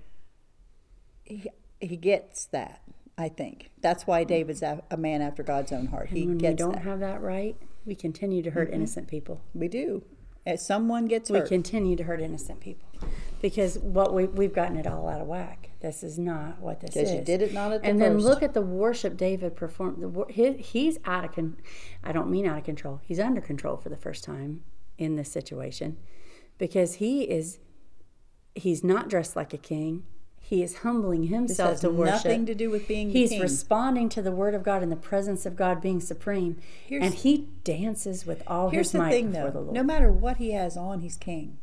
[1.23, 1.47] he,
[1.79, 2.81] he gets that.
[3.15, 6.09] I think that's why David's a, a man after God's own heart.
[6.09, 6.81] He when we don't that.
[6.81, 8.77] have that right, we continue to hurt mm-hmm.
[8.77, 9.41] innocent people.
[9.53, 10.03] we do.
[10.45, 11.33] As someone gets hurt.
[11.33, 11.49] We hurt.
[11.49, 12.89] continue to hurt innocent people
[13.41, 15.69] because what we we've gotten it all out of whack.
[15.81, 16.95] This is not what this is.
[16.95, 20.01] Because you did it not at the and then look at the worship David performed.
[20.01, 21.57] The wor- he, he's out of con.
[22.03, 23.01] I don't mean out of control.
[23.03, 24.63] He's under control for the first time
[24.97, 25.97] in this situation
[26.57, 27.59] because he is.
[28.55, 30.03] He's not dressed like a king.
[30.53, 32.13] He is humbling himself to worship.
[32.25, 33.41] nothing to do with being the He's king.
[33.41, 37.13] responding to the word of God in the presence of God being supreme, Here's- and
[37.15, 39.51] he dances with all Here's his the might thing, before though.
[39.51, 39.73] the Lord.
[39.73, 41.57] No matter what he has on, he's king.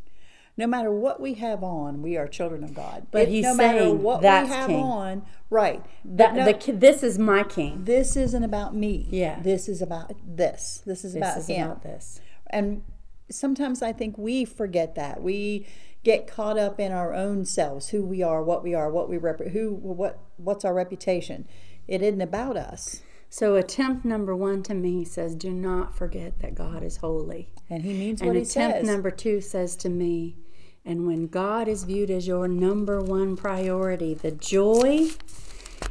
[0.56, 3.06] No matter what we have on, we are children of God.
[3.12, 4.82] But It- he's no matter saying what that's we have king.
[4.82, 5.82] on, right?
[6.04, 7.82] that no, the this is my king.
[7.84, 9.06] this isn't about me.
[9.12, 9.38] Yeah.
[9.40, 10.82] This is about this.
[10.84, 11.66] This is This about is him.
[11.66, 12.20] about this.
[12.48, 12.82] And
[13.30, 15.22] sometimes I think we forget that.
[15.22, 15.64] We
[16.02, 19.18] get caught up in our own selves, who we are, what we are, what we
[19.18, 21.46] rep, who, what, what's our reputation.
[21.86, 23.02] It isn't about us.
[23.28, 27.84] So attempt number one to me says, "Do not forget that God is holy." And
[27.84, 28.56] he means And what he says.
[28.56, 30.36] attempt number two says to me,
[30.84, 35.10] "And when God is viewed as your number one priority, the joy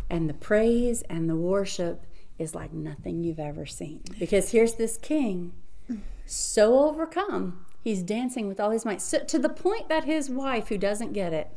[0.10, 2.06] and the praise and the worship
[2.38, 5.54] is like nothing you've ever seen." Because here's this king,
[6.26, 10.68] so overcome, he's dancing with all his might, so, to the point that his wife,
[10.70, 11.50] who doesn't get it,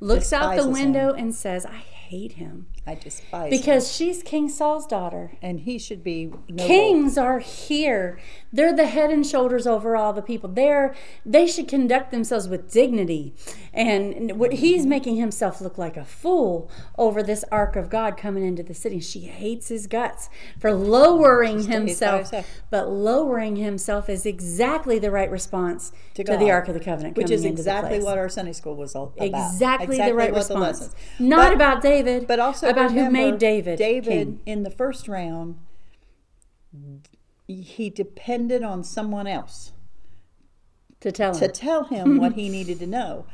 [0.00, 3.58] looks out the window and says, "I hate him." I despise him.
[3.58, 5.32] Because she's King Saul's daughter.
[5.40, 6.66] And he should be noble.
[6.66, 8.18] Kings are here.
[8.52, 10.48] They're the head and shoulders over all the people.
[10.48, 10.94] They're
[11.24, 13.34] they should conduct themselves with dignity.
[13.72, 18.44] And what he's making himself look like a fool over this ark of God coming
[18.44, 19.00] into the city.
[19.00, 22.32] She hates his guts for lowering stays himself.
[22.70, 27.16] But lowering himself is exactly the right response to, God, the Ark of the Covenant,
[27.16, 29.26] which coming is into the exactly what our Sunday school was all about.
[29.26, 30.80] Exactly, the right response.
[30.80, 30.94] lessons.
[31.18, 33.78] Not But- about David, But also about who made David.
[33.78, 34.40] David king.
[34.46, 35.56] in the first round,
[37.46, 39.72] he depended on someone else
[41.00, 41.38] to tell him.
[41.40, 43.26] to tell him what he needed to know.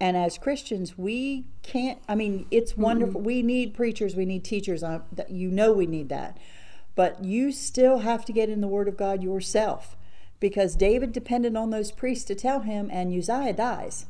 [0.00, 1.98] And as Christians, we can't.
[2.08, 3.20] I mean, it's wonderful.
[3.20, 4.16] We need preachers.
[4.16, 4.80] We need teachers.
[4.82, 6.36] that- You know, we need that.
[6.96, 9.96] But you still have to get in the Word of God yourself,
[10.40, 14.06] because David depended on those priests to tell him, and Uzziah dies.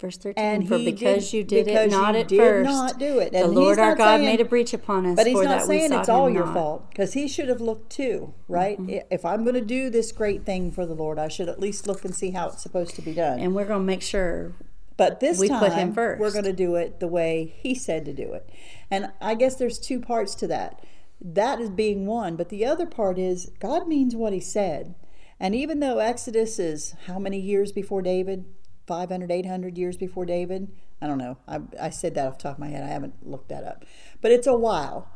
[0.00, 3.18] Verse 13, And for because did- you did because it not at first, not do
[3.18, 3.32] it.
[3.32, 6.08] the Lord our God saying- made a breach upon us But he's not saying it's
[6.08, 6.54] all your not.
[6.54, 8.80] fault because he should have looked too, right?
[8.80, 9.06] Mm-hmm.
[9.10, 11.86] If I'm going to do this great thing for the Lord, I should at least
[11.86, 13.38] look and see how it's supposed to be done.
[13.40, 14.52] And we're going to make sure
[14.96, 16.18] but this we time, put him first.
[16.20, 18.48] we're going to do it the way he said to do it.
[18.90, 20.82] And I guess there's two parts to that.
[21.20, 24.94] That is being one, but the other part is God means what he said.
[25.38, 28.46] And even though Exodus is how many years before David?
[28.90, 30.66] 500, 800 years before David?
[31.00, 31.36] I don't know.
[31.46, 32.82] I, I said that off the top of my head.
[32.82, 33.84] I haven't looked that up.
[34.20, 35.08] But it's a while.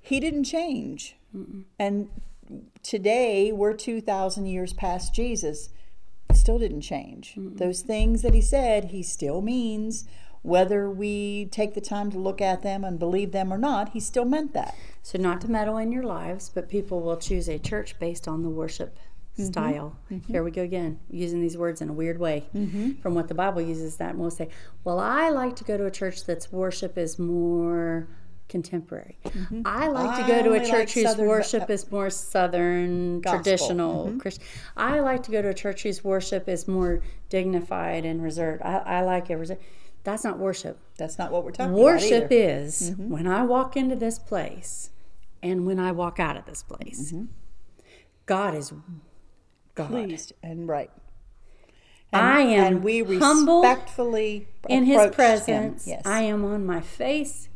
[0.00, 1.16] He didn't change.
[1.78, 2.08] And
[2.82, 5.68] today we're 2,000 years past Jesus.
[6.32, 7.34] Still didn't change.
[7.36, 10.06] Those things that he said, he still means.
[10.40, 14.00] Whether we take the time to look at them and believe them or not, he
[14.00, 14.74] still meant that.
[15.02, 18.42] So, not to meddle in your lives, but people will choose a church based on
[18.42, 18.98] the worship
[19.38, 19.44] Mm-hmm.
[19.44, 19.96] style.
[20.28, 23.00] Here we go again, using these words in a weird way Mm-hmm.
[23.00, 24.14] from what the Bible uses that.
[24.16, 24.48] We'll say,
[24.84, 28.08] well, I like to go to a church that's worship is more
[28.50, 29.16] contemporary.
[29.64, 30.52] I like to go to Mm-hmm.
[30.52, 33.38] I a like church whose Southern- worship is more southern, Gospel.
[33.38, 33.42] Mm-hmm.
[33.42, 34.44] traditional Christian.
[34.76, 38.60] I like to go to a church whose worship is more dignified and reserved.
[38.62, 39.62] I, I like it reserved.
[40.04, 40.78] That's not worship.
[40.98, 42.30] That's not what we're talking Worship about.
[42.30, 42.64] Mm-hmm.
[42.64, 44.90] is when I walk into this place
[45.42, 47.12] and when I walk out of this place.
[47.12, 47.24] Mm-hmm.
[48.26, 48.72] God is
[49.74, 49.88] God.
[49.88, 50.90] pleased and right.
[52.12, 55.86] I am and we humble respectfully In His presence.
[55.86, 56.02] Yes.
[56.04, 57.48] I am on my face,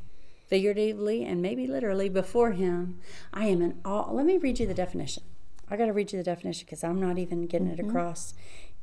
[0.47, 2.99] figuratively and maybe literally, before Him.
[3.35, 4.11] I am in awe.
[4.11, 5.23] Let me read you the definition.
[5.69, 7.81] I got to read you the definition because I'm not even getting Mm-hmm.
[7.81, 8.33] it across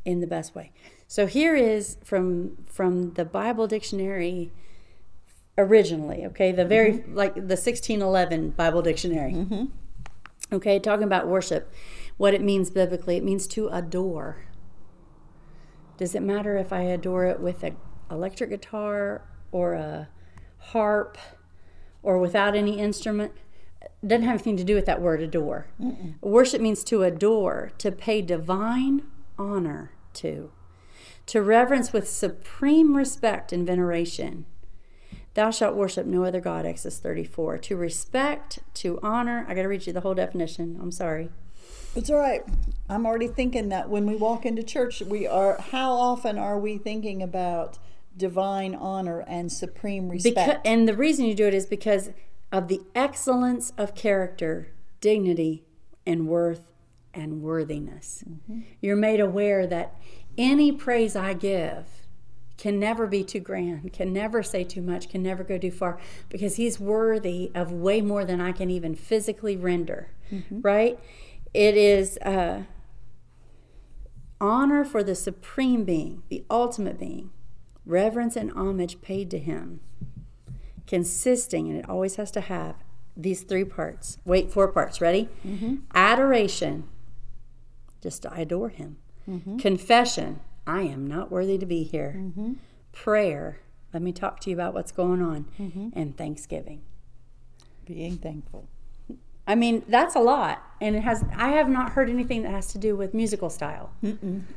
[0.06, 0.72] in the best way.
[1.08, 4.52] So here is from from the Bible dictionary
[5.58, 6.26] originally.
[6.28, 7.16] Okay, the very Mm-hmm.
[7.16, 9.36] like the 1611 Bible dictionary.
[10.52, 11.72] Okay, talking about worship,
[12.18, 14.46] what it means biblically, it means to adore.
[15.98, 17.78] Does it matter if I adore it with an
[18.10, 20.10] electric guitar or a
[20.58, 21.18] harp
[22.02, 23.34] or without any instrument?
[24.06, 25.68] doesn't have anything to do with that word adore.
[26.22, 29.04] Worship means to adore, to pay divine
[29.38, 30.52] honor to,
[31.26, 34.46] to reverence with supreme respect and veneration.
[35.34, 37.58] Thou shalt worship no other God, Exodus 34.
[37.60, 39.46] To respect, to honor.
[39.48, 40.78] I got to read you the whole definition.
[40.80, 41.30] I'm sorry.
[41.96, 42.44] It's all right.
[42.90, 45.60] I'm already thinking that when we walk into church, we are.
[45.72, 47.80] How often are we thinking about
[48.16, 50.36] divine honor and supreme respect?
[50.36, 52.10] Because, and the reason you do it is because
[52.52, 55.66] of the excellence of character, dignity,
[56.06, 56.72] and worth
[57.14, 58.24] and worthiness.
[58.28, 58.62] Mm-hmm.
[58.82, 59.96] You're made aware that
[60.38, 61.86] any praise I give
[62.58, 66.00] can never be too grand, can never say too much, can never go too far,
[66.30, 70.62] because he's worthy of way more than I can even physically render, mm-hmm.
[70.62, 71.00] right?
[71.54, 72.64] It is uh,
[74.42, 77.32] honor for the supreme being, the ultimate being,
[77.86, 79.80] reverence and homage paid to him,
[80.88, 82.76] consisting, and it always has to have
[83.16, 84.18] these three parts.
[84.26, 85.00] Wait, four parts.
[85.00, 85.30] Ready?
[85.46, 85.76] Mm-hmm.
[85.94, 86.86] Adoration,
[88.02, 88.98] just I adore him.
[89.30, 89.58] Mm-hmm.
[89.58, 92.16] Confession, I am not worthy to be here.
[92.18, 92.54] Mm-hmm.
[92.92, 93.60] Prayer,
[93.94, 95.46] let me talk to you about what's going on.
[95.96, 96.82] And thanksgiving.
[97.86, 98.68] Being thankful.
[99.46, 100.64] I mean, that's a lot.
[100.80, 103.92] And it has, I have not heard anything that has to do with musical style.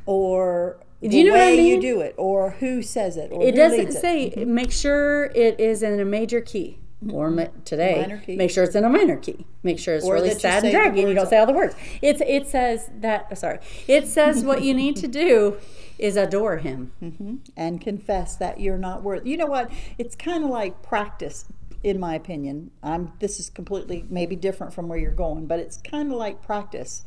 [0.05, 3.31] Or Do the you know what I way you do it, or who says it,
[3.31, 4.01] or It doesn't leads it.
[4.01, 4.53] say, mm-hmm.
[4.53, 6.79] make sure it is in a major key.
[7.11, 7.35] Or mm-hmm.
[7.35, 8.35] ma- today, Minor key.
[8.35, 9.45] make sure it's in a minor key.
[9.61, 11.75] Make sure it's Or really sad and draggy, and you don't say all the words.
[12.01, 13.27] It's it says that.
[13.31, 15.57] Oh, sorry, it says what you need to do
[15.99, 16.91] is adore Him.
[17.03, 17.35] Mm-hmm.
[17.55, 19.27] and confess that you're not worth.
[19.27, 19.69] You know what?
[19.99, 21.45] It's kind of like practice,
[21.83, 22.71] in my opinion.
[22.83, 23.13] I'm.
[23.19, 27.03] This is completely maybe different from where you're going, but it's kind of like practice,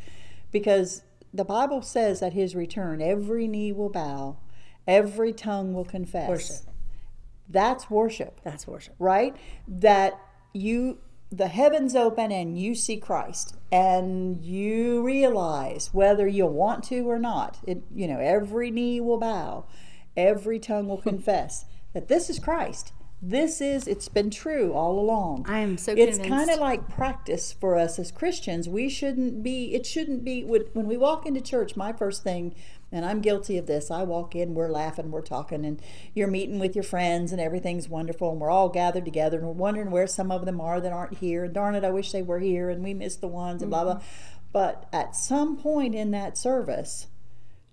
[0.52, 1.02] because
[1.32, 4.38] the Bible says at His return, every knee will bow,
[4.86, 6.28] every tongue will confess.
[6.28, 6.56] Worship.
[7.48, 8.94] That's worship, That's worship.
[8.98, 9.36] right?
[9.66, 10.18] That
[10.52, 10.98] you.
[11.32, 17.20] The heavens open and you see Christ, and you realize whether you want to or
[17.20, 17.58] not.
[17.64, 19.66] It, you know, every knee will bow,
[20.16, 22.92] every tongue will confess that this is Christ.
[23.22, 25.44] This is, it's been true all along.
[25.46, 28.66] I am so It's kind of like practice for us as Christians.
[28.66, 32.54] We shouldn't be, it shouldn't be, when we walk into church, my first thing,
[32.90, 35.82] and I'm guilty of this, I walk in, we're laughing, we're talking, and
[36.14, 39.52] you're meeting with your friends, and everything's wonderful, and we're all gathered together, and we're
[39.52, 41.44] wondering where some of them are that aren't here.
[41.44, 43.84] And darn it, I wish they were here, and we missed the ones, and blah,
[43.84, 43.96] blah.
[43.96, 44.38] Mm-hmm.
[44.52, 47.06] But at some point in that service,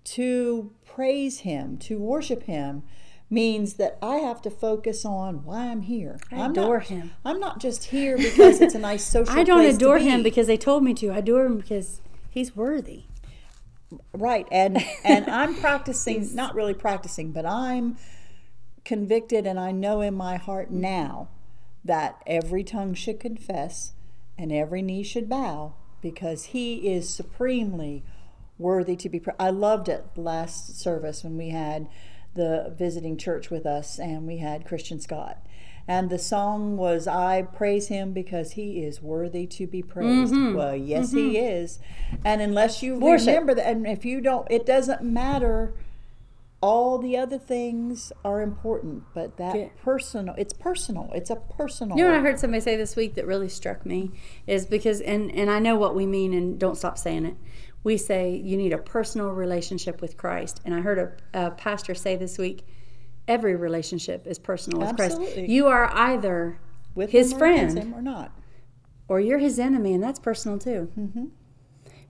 [0.04, 2.82] to praise him, to worship him,
[3.30, 6.18] means that I have to focus on why I'm here.
[6.32, 7.10] I I'm adore not, him.
[7.24, 9.38] I'm not just here because it's a nice social.
[9.38, 9.98] I don't adore.
[9.98, 11.10] Him because they told me to.
[11.10, 13.04] I adore Him because He's worthy.
[14.12, 17.96] right, and and I'm practicing, not really practicing, but I'm
[18.84, 21.28] convicted, and I know in my heart now
[21.84, 23.92] that every tongue should confess
[24.36, 28.04] and every knee should bow because He is supremely
[28.58, 29.20] worthy to be.
[29.38, 31.88] I loved it last service when we had
[32.38, 35.44] the visiting church with us and we had Christian Scott.
[35.86, 40.34] And the song was I praise him because he is worthy to be praised.
[40.34, 40.54] Mm-hmm.
[40.54, 41.64] Well, yes, he mm-hmm.
[41.64, 41.78] is.
[42.24, 43.26] And unless you Worship.
[43.26, 45.72] remember that, and if you don't, it doesn't matter.
[46.60, 49.68] All the other things are important, but that Yeah.
[49.82, 51.10] personal, it's personal.
[51.14, 51.96] It's a personal.
[51.96, 54.10] You know what I heard somebody say this week that really struck me
[54.46, 57.36] is because, and, and I know what we mean, and don't stop saying it.
[57.84, 60.60] We say you need a personal relationship with Christ.
[60.64, 60.98] And I heard
[61.34, 62.66] a, a pastor say this week
[63.26, 65.20] every relationship is personal with Christ.
[65.36, 66.58] You are either
[66.94, 68.32] with his him or friend him or not.
[69.06, 70.90] or you're his enemy, and that's personal too.
[70.98, 71.26] Mm-hmm.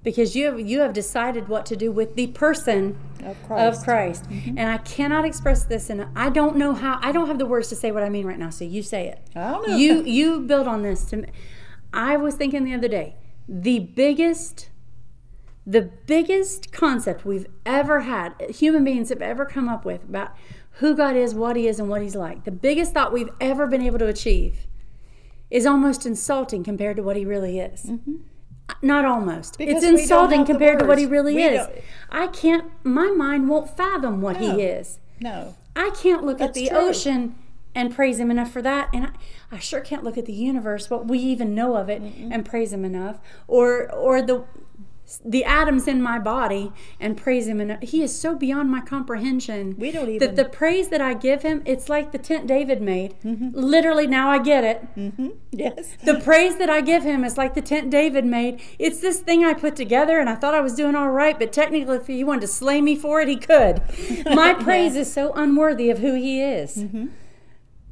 [0.04, 3.78] Because you have, you have decided what to do with the person Of Christ.
[3.81, 4.24] of Christ.
[4.31, 6.98] And I cannot express this, and I don't know how.
[7.02, 8.50] I don't have the words to say what I mean right now.
[8.50, 9.20] So you say it.
[9.35, 9.76] I don't know.
[9.76, 11.04] You you build on this.
[11.07, 11.28] To me.
[11.92, 13.16] I was thinking the other day,
[13.48, 14.70] the biggest,
[15.68, 20.35] the biggest concept we've ever had, human beings have ever come up with about
[20.72, 22.44] who God is, what He is, and what He's like.
[22.44, 24.66] The biggest thought we've ever been able to achieve
[25.50, 27.90] is almost insulting compared to what He really is.
[28.83, 29.54] Not almost.
[29.54, 29.66] Mm-hmm.
[29.66, 31.66] Because it's insulting compared to what he really We is.
[31.66, 31.78] don't-
[32.11, 32.64] I can't.
[32.85, 34.57] My mind won't fathom what No.
[34.57, 34.98] he is.
[35.20, 35.54] No.
[35.74, 36.76] I can't look at the true.
[36.76, 37.35] ocean
[37.74, 38.90] and praise him enough for that.
[38.92, 39.11] And I,
[39.52, 42.72] I sure can't look at the universe, what we even know of it, and praise
[42.72, 43.18] him enough.
[43.46, 44.44] Or or the
[45.25, 49.75] the atoms in my body and praise him and He is so beyond my comprehension.
[49.79, 52.83] We don't even that the praise that I give him, it's like the tent David
[52.83, 53.15] made.
[53.25, 53.50] Mm-hmm.
[53.52, 54.87] Literally, now I get it.
[55.50, 55.96] Yes.
[56.04, 58.61] The praise that I give him is like the tent David made.
[58.79, 61.52] It's this thing I put together, and I thought I was doing all right, but
[61.52, 63.83] technically, if he wanted to slay me for it, he could.
[64.27, 66.85] My praise is so unworthy of who he is.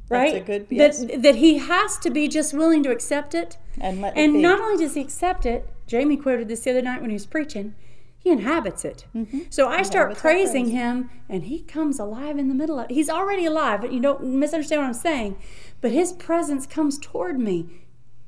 [0.09, 0.33] right?
[0.33, 0.99] That's a good- yes.
[0.99, 3.57] that that he has to be just willing to accept it.
[3.79, 4.41] And let and be.
[4.41, 7.25] not only does he accept it, Jamie quoted this the other night when he was
[7.25, 7.73] preaching.
[8.19, 9.05] He inhabits it.
[9.49, 10.19] So I start Mm-hmm.
[10.19, 12.89] praising him, and he comes alive in the middle of.
[12.89, 15.37] He's already alive, but you don't misunderstand what I'm saying.
[15.79, 17.67] But his presence comes toward me,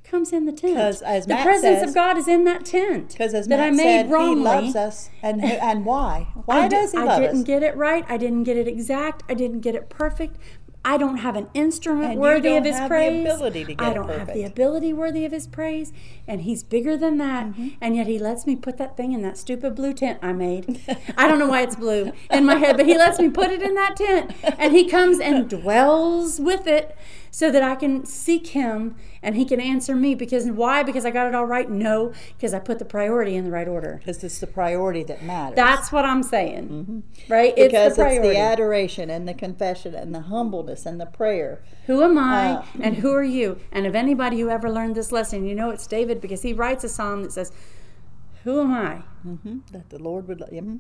[0.05, 0.75] comes in the tent.
[0.77, 3.57] 'Cause as the Matt presence says- of God is in that tent Because as that
[3.59, 4.35] Matt I made said, wrongly.
[4.37, 6.27] he loves us, and and why?
[6.45, 7.43] Why I does he I didn't us?
[7.43, 8.05] get it right.
[8.07, 9.23] I didn't get it exact.
[9.27, 10.37] I didn't get it perfect.
[10.83, 13.25] I don't have an instrument And worthy of his have the praise.
[13.25, 15.91] ability to get I don't have the ability worthy of his praise,
[16.27, 17.47] and he's bigger than that.
[17.47, 17.67] Mm-hmm.
[17.81, 20.79] And yet he lets me put that thing in that stupid blue tent I made.
[21.17, 23.61] I don't know why it's blue in my head, but he lets me put it
[23.61, 26.95] in that tent, and he comes and dwells with it.
[27.31, 30.15] So that I can seek him and he can answer me.
[30.15, 30.83] Because why?
[30.83, 31.69] Because I got it all right?
[31.69, 33.97] No, because I put the priority in the right order.
[33.99, 35.55] Because it's the priority that matters.
[35.55, 37.03] That's what I'm saying.
[37.27, 37.55] Right?
[37.55, 37.63] Mm-hmm.
[37.67, 38.37] because it's the priority.
[38.37, 41.61] adoration and the confession and the humbleness and the prayer.
[41.87, 43.59] Who am I Uh, and who are you?
[43.71, 46.83] And if anybody who ever learned this lesson, you know it's David because he writes
[46.83, 47.51] a psalm that says,
[48.43, 48.95] Who am I?
[49.23, 50.39] hmm That the Lord would.
[50.39, 50.79] let mhm.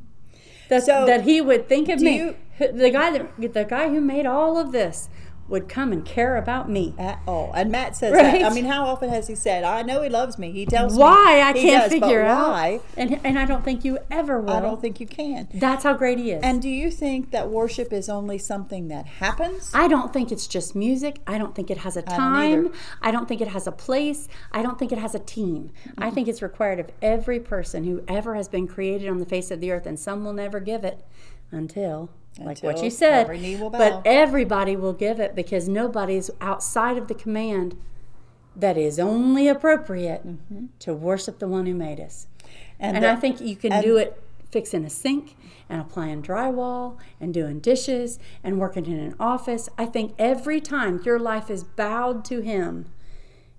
[0.69, 2.17] That, So, that he would think of me.
[2.17, 5.09] you- the guy that the guy who made all of this
[5.49, 6.93] would come and care about me.
[6.97, 7.51] At all.
[7.53, 8.41] And Matt says Right.
[8.41, 8.51] that.
[8.51, 10.51] I mean, how often has he said, I know he loves me?
[10.51, 10.99] He tells me.
[10.99, 12.49] Why I he can't does, figure out.
[12.49, 12.79] why.
[12.97, 14.51] And and I don't think you ever will.
[14.51, 15.47] I don't think you can.
[15.53, 16.43] That's how great he is.
[16.43, 19.71] And do you think that worship is only something that happens?
[19.73, 21.19] I don't think it's just music.
[21.27, 22.71] I don't think it has a don't time.
[23.01, 24.27] I don't think it has a place.
[24.51, 25.71] I don't think it has a team.
[25.97, 29.51] I think it's required of every person who ever has been created on the face
[29.51, 31.03] of the earth, and some will never give it
[31.51, 33.21] until, like what you said.
[33.23, 33.77] every knee will bow.
[33.79, 37.75] But everybody will give it because nobody's outside of the command
[38.55, 40.65] that is only appropriate Mm-hmm.
[40.79, 42.27] to worship the one who made us.
[42.79, 44.21] And, the- I think you can do it
[44.51, 45.35] fixing a sink
[45.69, 49.69] and applying drywall and doing dishes and working in an office.
[49.77, 52.85] I think every time your life is bowed to Him,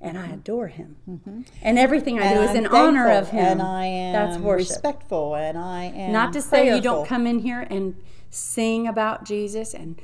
[0.01, 0.35] and I mm-hmm.
[0.35, 1.43] adore Him, mm-hmm.
[1.63, 3.45] and everything I do is I'm in honor of Him.
[3.45, 4.71] And I am That's worship.
[4.71, 7.97] respectful and I am Not to say you don't come in here and
[8.31, 10.01] sing about Jesus and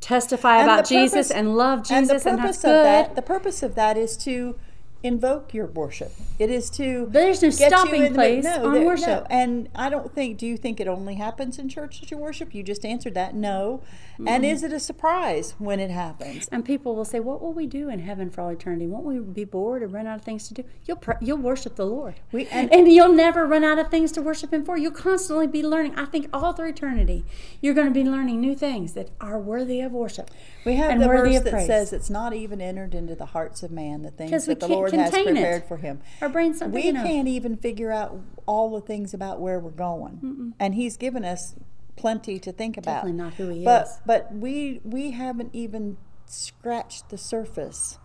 [0.00, 2.84] testify And about the Jesus and love Jesus and the and, purpose that's of good.
[2.84, 4.56] that the purpose of that is to
[5.02, 8.74] invoke your worship it is to there's no get you stopping into- place no, on
[8.74, 9.26] there- no.
[9.30, 12.54] and i don't think do you think it only happens in church that you worship
[12.54, 13.80] you just answered that no
[14.26, 17.66] and is it a surprise when it happens And people will say, "What will we
[17.66, 18.86] do in heaven for all eternity?
[18.86, 21.76] Won't we be bored and run out of things to do?" You'll pr- you'll worship
[21.76, 24.78] the Lord, We- and, and- you'll never run out of things to worship Him for.
[24.78, 25.94] You'll constantly be learning.
[25.96, 27.26] I think all through eternity,
[27.60, 30.30] you're going to be learning new things that are worthy of worship.
[30.66, 31.66] We have and the verse of that praise.
[31.66, 34.92] says it's not even entered into the hearts of man the things that the lord
[34.92, 35.40] has contain it.
[35.40, 37.06] prepared for him Our brains not we enough.
[37.06, 41.54] can't even figure out all the things about where we're going and he's given us
[41.96, 43.98] plenty to think about Definitely not who He but is.
[44.04, 45.96] but we we haven't even
[46.26, 47.98] scratched the surface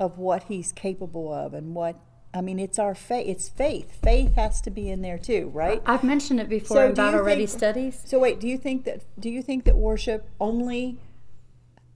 [0.00, 1.96] of what he's capable of and what
[2.34, 5.82] i mean it's our faith it's faith faith has to be in there too right
[5.86, 8.02] I've mentioned it before So in do you battle ready think- studies.
[8.04, 10.98] so wait do you think that do you think that worship only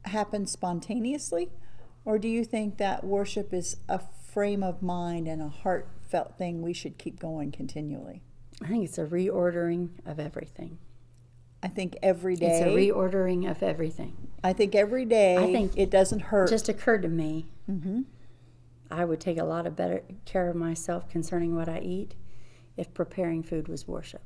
[0.06, 1.50] happens spontaneously
[2.04, 6.62] or do you think that worship is a frame of mind and a heartfelt thing
[6.62, 8.22] we should keep going continually
[8.62, 10.78] I think it's a reordering of everything.
[11.62, 12.46] i think every day.
[12.58, 14.16] It's a reordering of everything.
[14.42, 18.02] i think every day I think it doesn't hurt just occurred to me Mm-hmm.
[18.90, 22.14] I would take a lot of better care of myself concerning what I eat
[22.76, 24.22] if preparing food was worship.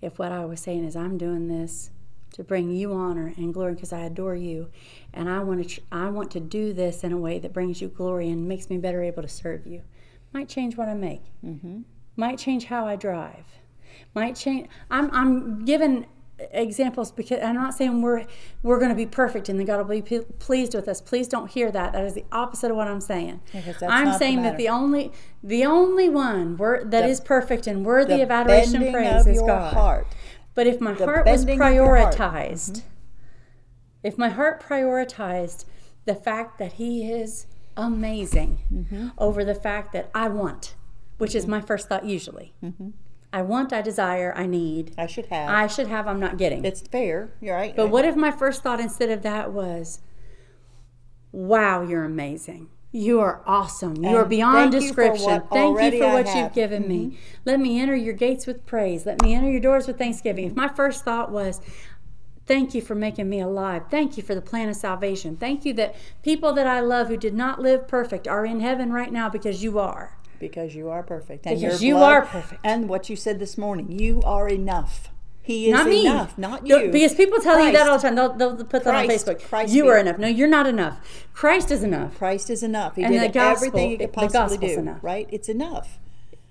[0.00, 1.90] If what I was saying is I'm doing this
[2.32, 4.68] to bring you honor and glory because I adore you,
[5.12, 7.88] and I want to, I want to do this in a way that brings you
[7.88, 9.82] glory and makes me better able to serve you,
[10.32, 11.22] might change what I make.
[11.44, 11.82] Mm-hmm.
[12.16, 13.44] Might change how I drive.
[14.14, 14.68] Might change.
[14.90, 16.06] I'm I'm giving
[16.50, 18.24] examples because I'm not saying we're
[18.62, 21.00] we're going to be perfect and that God will be p- pleased with us.
[21.00, 21.92] Please don't hear that.
[21.92, 23.40] That is the opposite of what I'm saying.
[23.54, 25.12] I'm not the saying that the only
[25.42, 29.40] the only one wor- that The- is perfect and worthy of adoration praise of is
[29.42, 29.72] God.
[29.74, 30.06] heart
[30.54, 32.14] But if my The heart was your heart.
[32.16, 32.82] prioritized,
[34.02, 35.64] if my heart prioritized
[36.04, 37.46] the fact that He is
[37.76, 39.08] amazing Mm-hmm.
[39.18, 40.74] over the fact that I want,
[41.18, 42.54] which is my first thought usually.
[42.62, 42.90] Mm-hmm.
[43.34, 46.64] I want, I desire, I need, i should have I should have, I'm not getting.
[46.66, 50.00] it's fair you're right But what if my first thought instead of that was,
[51.32, 52.68] wow, you're amazing.
[52.94, 53.96] You are awesome.
[54.04, 55.24] You are And beyond thank you for description.
[55.30, 56.26] what Thank you for what have.
[56.26, 56.38] Mm-hmm.
[56.38, 57.18] you've given me.
[57.46, 59.06] Let me enter your gates with praise.
[59.06, 60.44] Let me enter your doors with thanksgiving.
[60.46, 61.60] If my first thought was,
[62.44, 63.84] Thank you for making me alive.
[63.88, 65.36] Thank you for the plan of salvation.
[65.36, 68.92] Thank you that people that I love who did not live perfect are in heaven
[68.92, 70.18] right now because you are.
[70.40, 72.60] because you are perfect and Because you blood- are perfect.
[72.64, 75.08] and what you said this morning you are enough
[75.44, 76.06] He is not me.
[76.06, 76.90] enough, not No, you.
[76.92, 78.14] Because people tell you that all the time.
[78.14, 79.28] They'll, they'll put that Christ.
[79.28, 79.42] on Facebook.
[79.48, 80.18] Christ you are enough.
[80.18, 81.26] No, you're not enough.
[81.32, 82.16] Christ is enough.
[82.16, 82.94] Christ is enough.
[82.96, 84.78] He And did the gospel- everything he could the possibly do.
[84.78, 84.98] enough.
[85.02, 85.28] Right?
[85.32, 85.98] It's enough.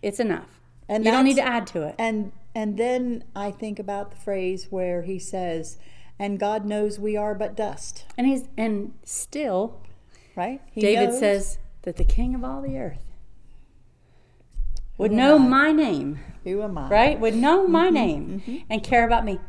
[0.01, 0.59] It's enough.
[0.89, 1.95] And you don't need to add to it.
[1.97, 5.77] And and then I think about the phrase where he says,
[6.19, 9.79] "And God knows we are but dust." And he's and still,
[10.35, 10.59] Right?
[10.69, 11.19] He David knows.
[11.19, 12.99] says that the King of all the earth
[15.01, 17.19] would Who know my name, "Who am I?" right?
[17.19, 19.39] Would know my Mm-hmm, name and care about me,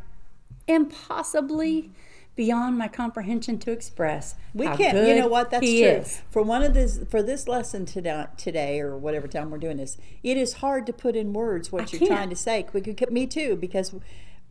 [0.67, 1.91] impossibly
[2.35, 4.35] beyond my comprehension to express.
[4.55, 5.07] We can't.
[5.07, 5.51] You know what?
[5.51, 5.79] That's true.
[6.01, 6.23] is.
[6.31, 9.99] For one of this, for this lesson today, today or whatever time we're doing this,
[10.23, 12.11] it is hard to put in words what I you're can't.
[12.11, 12.67] trying to say.
[12.73, 13.95] We could, me too, because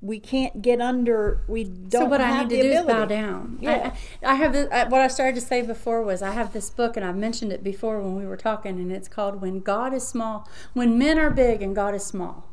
[0.02, 1.42] we can't get under.
[1.48, 1.92] We don't.
[1.92, 2.78] So what I need to do ability.
[2.78, 3.58] is bow down.
[3.62, 3.94] Yeah.
[4.24, 6.70] I, I have this, I, what I started to say before was I have this
[6.70, 9.94] book and I've mentioned it before when we were talking, and it's called "When God
[9.94, 12.48] is Small." When men are big and God is small.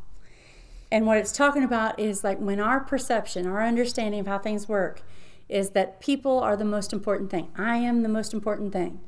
[0.90, 4.68] And what it's talking about is like when our perception, our understanding of how things
[4.68, 5.03] work,
[5.49, 7.49] is that people are the most important thing.
[7.57, 9.01] I am the most important thing.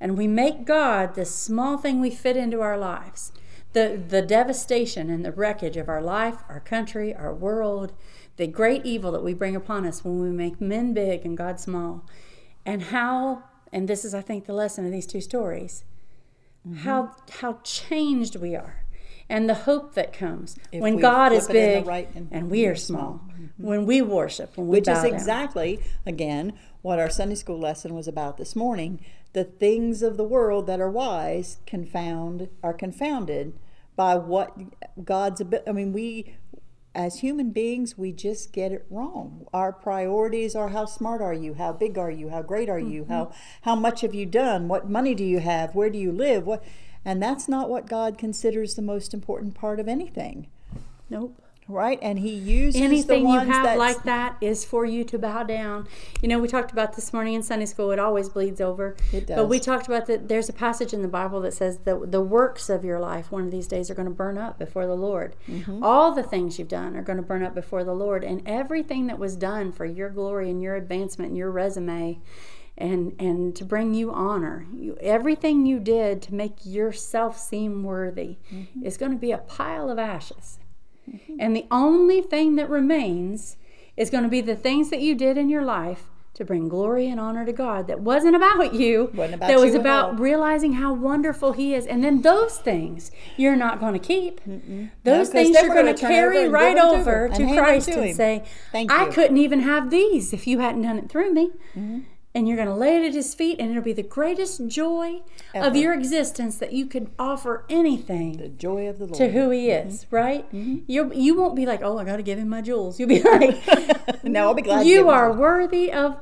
[0.00, 3.32] And we make God the small thing we fit into our lives.
[3.72, 7.92] The, the devastation and the wreckage of our life, our country, our world,
[8.36, 11.60] the great evil that we bring upon us when we make men big and God
[11.60, 12.06] small.
[12.64, 15.84] And how, and this is, I think, the lesson of these two stories,
[16.66, 16.78] mm-hmm.
[16.78, 18.84] how, how changed we are.
[19.30, 22.08] And the hope that comes If when God is flip it in the big right
[22.14, 23.20] and- and we are small.
[23.28, 23.66] Mm-hmm.
[23.66, 25.06] When we worship, when we which is down.
[25.06, 29.00] exactly again what our Sunday school lesson was about this morning.
[29.32, 33.58] The things of the world that are wise confound are confounded
[33.96, 34.56] by what
[35.04, 35.42] God's.
[35.66, 36.36] I mean, we
[36.94, 39.46] as human beings we just get it wrong.
[39.52, 43.06] Our priorities are how smart are you, how big are you, how great are you,
[43.08, 43.38] how mm-hmm.
[43.62, 46.64] how much have you done, what money do you have, where do you live, what,
[47.04, 50.48] and that's not what God considers the most important part of anything.
[51.08, 51.40] Nope.
[51.68, 55.42] Right, and He uses the Anything you have like that is for you to bow
[55.42, 55.86] down.
[56.22, 57.90] You know, we talked about this morning in Sunday school.
[57.90, 58.96] It always bleeds over.
[59.12, 59.36] It does.
[59.36, 60.28] But we talked about that.
[60.28, 63.44] There's a passage in the Bible that says that the works of your life one
[63.44, 65.36] of these days are going to burn up before the Lord.
[65.46, 65.84] Mm-hmm.
[65.84, 69.06] All the things you've done are going to burn up before the Lord, and everything
[69.08, 72.18] that was done for your glory and your advancement and your resume.
[72.80, 78.36] And, and to bring you honor, you, everything you did to make yourself seem worthy
[78.54, 78.86] Mm-hmm.
[78.86, 80.60] is going to be a pile of ashes.
[81.38, 83.56] And the only thing that remains
[83.96, 86.04] is going to be the things that you did in your life
[86.34, 89.74] to bring glory and honor to God that wasn't about you, Wasn't about that was
[89.74, 91.84] you about realizing how wonderful He is.
[91.84, 94.40] And then those things you're not going to keep.
[94.44, 97.54] Those No, things you're going to turn over carry right give 'em to over to
[97.56, 99.12] Christ to and say, Thank I you.
[99.12, 101.50] couldn't even have these if you hadn't done it through me.
[101.76, 102.00] Mm-hmm.
[102.34, 105.22] And you're going to lay it at His feet, and it'll be the greatest joy
[105.54, 109.16] of your existence that you could offer anything the joy of the Lord.
[109.16, 110.46] to who he is, right?
[110.52, 113.00] You you won't be like, oh, I got to give him my jewels.
[113.00, 116.16] You'll be like, no, I'll be glad you give are worthy of.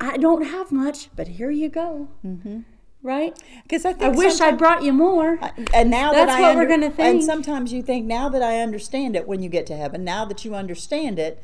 [0.00, 2.08] I don't have much, but here you go.
[2.24, 2.60] Mm-hmm.
[3.02, 3.38] Right?
[3.62, 5.38] Because I think I wish I brought you more.
[5.72, 7.16] And now That's that I what we're gonna think.
[7.16, 10.24] And sometimes you think now that I understand it, when you get to heaven, now
[10.26, 11.42] that you understand it,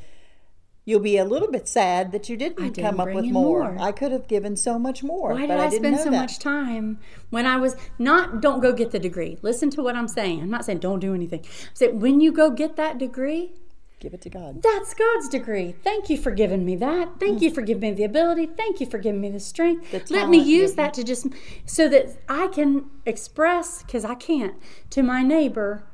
[0.87, 3.74] you'll be a little bit sad that you didn't, didn't come up with more.
[3.74, 3.82] more.
[3.84, 6.11] I could have given so much more, Why but did I, I, didn't spend so
[6.11, 6.20] that.
[6.22, 8.41] much time when I was not?
[8.41, 9.37] Don't go get the degree.
[9.43, 10.41] Listen to what I'm saying.
[10.41, 11.41] I'm not saying don't do anything.
[11.41, 13.53] I'm saying when you go get that degree,
[13.99, 14.62] Give it to God.
[14.62, 15.74] That's God's degree.
[15.82, 17.18] Thank you for giving me that.
[17.18, 18.45] Thank you for giving me the ability.
[18.45, 19.91] Thank you for giving me the strength.
[19.91, 21.26] The Let me use that to just
[21.64, 24.55] so that I can express, because I can't,
[24.91, 25.87] to my neighbor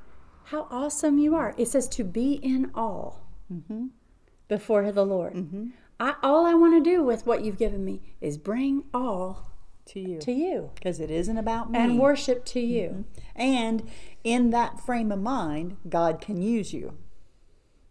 [0.46, 1.54] how awesome you are.
[1.56, 3.12] It says to be in awe
[3.52, 3.86] Mm-hmm.
[4.56, 5.34] Before the Lord.
[5.34, 5.68] Mm-hmm.
[5.98, 9.50] I, all I want to do with what you've given me is bring all
[9.86, 10.18] To you.
[10.20, 11.78] to you Because it isn't about me.
[11.78, 12.88] and worship to you.
[12.88, 13.40] Mm-hmm.
[13.40, 13.88] And
[14.24, 16.98] in that frame of mind, God can use you.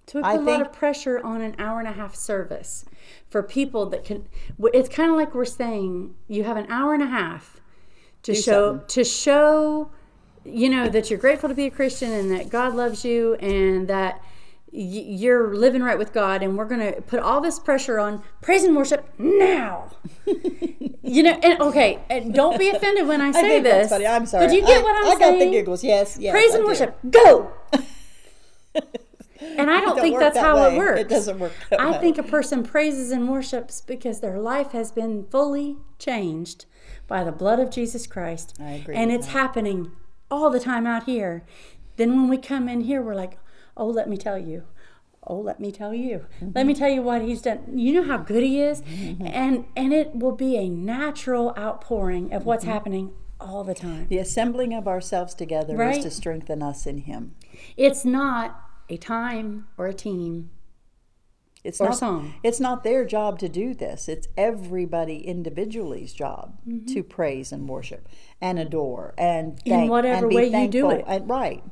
[0.05, 2.85] Took I a lot of pressure on an hour and a half service
[3.29, 4.27] for people that can.
[4.73, 7.61] It's kind of like we're saying you have an hour and a half
[8.23, 8.87] to show something.
[8.87, 9.91] to show,
[10.43, 13.87] you know, that you're grateful to be a Christian and that God loves you and
[13.87, 14.21] that
[14.71, 16.41] you're living right with God.
[16.41, 19.89] And we're going to put all this pressure on praise and worship now.
[21.03, 23.89] you know, and okay, and don't be offended when I I say think this.
[23.89, 24.07] that's funny.
[24.07, 24.47] I'm sorry.
[24.47, 25.35] But you get I, what I'm I saying?
[25.35, 25.83] I got the giggles.
[25.83, 26.17] Yes.
[26.19, 27.51] yes praise I and worship, go.
[29.57, 30.75] And I don't think that's that how way.
[30.75, 31.01] it works.
[31.01, 31.99] It doesn't work that I way.
[31.99, 36.65] think a person praises and worships because their life has been fully changed
[37.07, 38.55] by the blood of Jesus Christ.
[38.59, 39.91] I agree And it's happening
[40.29, 41.43] all the time out here.
[41.97, 43.37] Then when we come in here, we're like,
[43.77, 44.63] oh, let me tell you.
[45.27, 46.25] Oh, let me tell you.
[46.41, 46.67] Let Mm-hmm.
[46.67, 47.77] me tell you what he's done.
[47.77, 48.81] You know how good he is?
[49.23, 52.47] And and it will be a natural outpouring of Mm-hmm.
[52.47, 54.07] what's happening all the time.
[54.09, 55.97] The assembling of ourselves together Right.
[55.97, 57.35] is to strengthen us in Him.
[57.77, 58.59] It's not
[58.89, 60.49] a time or a team
[61.63, 62.33] It's Or not song.
[62.41, 64.09] it's not their job to do this.
[64.09, 66.85] It's everybody individually's job Mm-hmm.
[66.93, 68.09] to praise and worship
[68.41, 71.03] and adore and In whatever and way you do it.
[71.07, 71.63] And, right.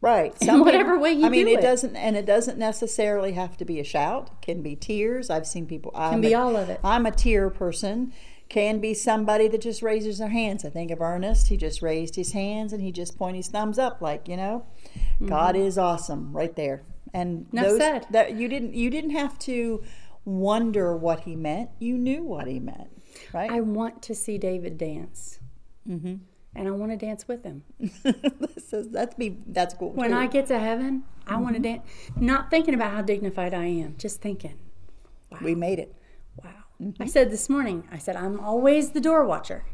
[0.00, 0.34] Right.
[0.42, 1.62] In whatever way you I mean, do it it.
[1.62, 4.30] doesn't, and it doesn't necessarily have to be a shout.
[4.40, 5.28] It can be tears.
[5.30, 5.90] I've seen people.
[5.92, 6.78] Can I'm be a- all of it.
[6.84, 8.12] I'm a tear person.
[8.48, 10.64] Can be somebody that just raises their hands.
[10.64, 11.48] I think of Ernest.
[11.48, 14.64] He just raised his hands and he just pointed his thumbs up, like you know,
[15.26, 16.82] God is awesome, right there.
[17.12, 17.56] And Mm-hmm.
[17.58, 18.06] Enough those said.
[18.10, 19.82] that you didn't you didn't have to
[20.24, 21.70] wonder what he meant.
[21.78, 22.88] You knew what he meant,
[23.34, 23.50] right?
[23.50, 25.40] I want to see David dance.
[25.88, 26.14] Mm-hmm.
[26.54, 27.62] And I want to dance with him.
[28.68, 29.92] so that's be that's cool.
[29.92, 30.16] When too.
[30.16, 31.82] I get to heaven, I want to dance.
[32.16, 34.58] Not thinking about how dignified I am, just thinking,
[35.40, 35.94] we made it.
[36.42, 36.50] wow.
[36.82, 37.02] Mm-hmm.
[37.02, 39.64] I said this morning, I said, I'm always the door watcher.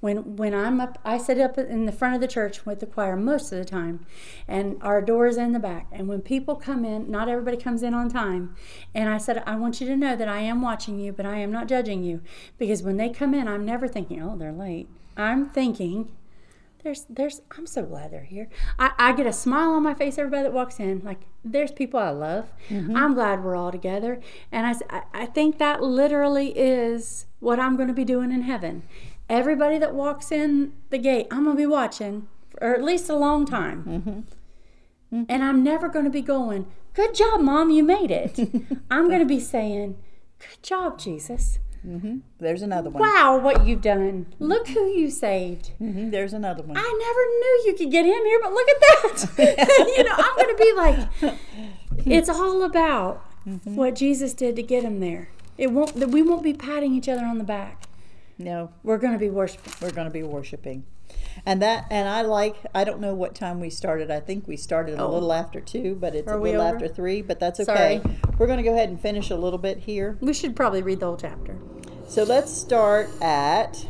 [0.00, 2.86] When, when I'm up, I sit up in the front of the church with the
[2.86, 4.06] choir most of the time,
[4.48, 5.88] and our door is in the back.
[5.92, 8.56] And when people come in, not everybody comes in on time.
[8.94, 11.36] And I said, I want you to know that I am watching you, but I
[11.36, 12.22] am not judging you.
[12.56, 14.88] Because when they come in, I'm never thinking, oh, they're late.
[15.16, 16.10] I'm thinking,
[16.82, 18.48] there's there's I'm so glad they're here.
[18.78, 21.02] I, I get a smile on my face everybody that walks in.
[21.04, 22.50] Like there's people I love.
[22.68, 22.96] Mm-hmm.
[22.96, 24.20] I'm glad we're all together.
[24.50, 28.82] And I, I think that literally is what I'm going to be doing in heaven.
[29.28, 33.16] Everybody that walks in the gate, I'm going to be watching for at least a
[33.16, 33.84] long time.
[33.84, 34.10] Mm-hmm.
[35.16, 35.22] Mm-hmm.
[35.28, 38.38] And I'm never going to be going, Good job, Mom, you made it.
[38.90, 39.96] I'm going to be saying,
[40.38, 41.58] Good job, Jesus.
[42.38, 43.02] There's another one.
[43.02, 44.26] Wow, what you've done.
[44.38, 45.72] Look who you saved.
[45.80, 46.76] Mhm, There's another one.
[46.76, 49.88] I never knew you could get him here, but look at that.
[49.96, 53.24] you know, I'm going to be like, it's all about
[53.64, 55.28] what Jesus did to get him there.
[55.56, 55.94] It won't.
[55.94, 57.84] that We won't be patting each other on the back.
[58.38, 59.72] no, We're going to be worshiping.
[59.80, 60.84] we're going to be worshiping,
[61.46, 62.56] and that and I like.
[62.74, 64.10] I don't know what time we started.
[64.10, 65.10] I think we started a Oh.
[65.12, 67.22] little after two, but it's Are a little after three.
[67.22, 68.00] But that's okay.
[68.04, 68.16] Sorry.
[68.38, 70.16] We're going to go ahead and finish a little bit here.
[70.20, 71.56] We should probably read the whole chapter.
[72.08, 73.86] So let's start at.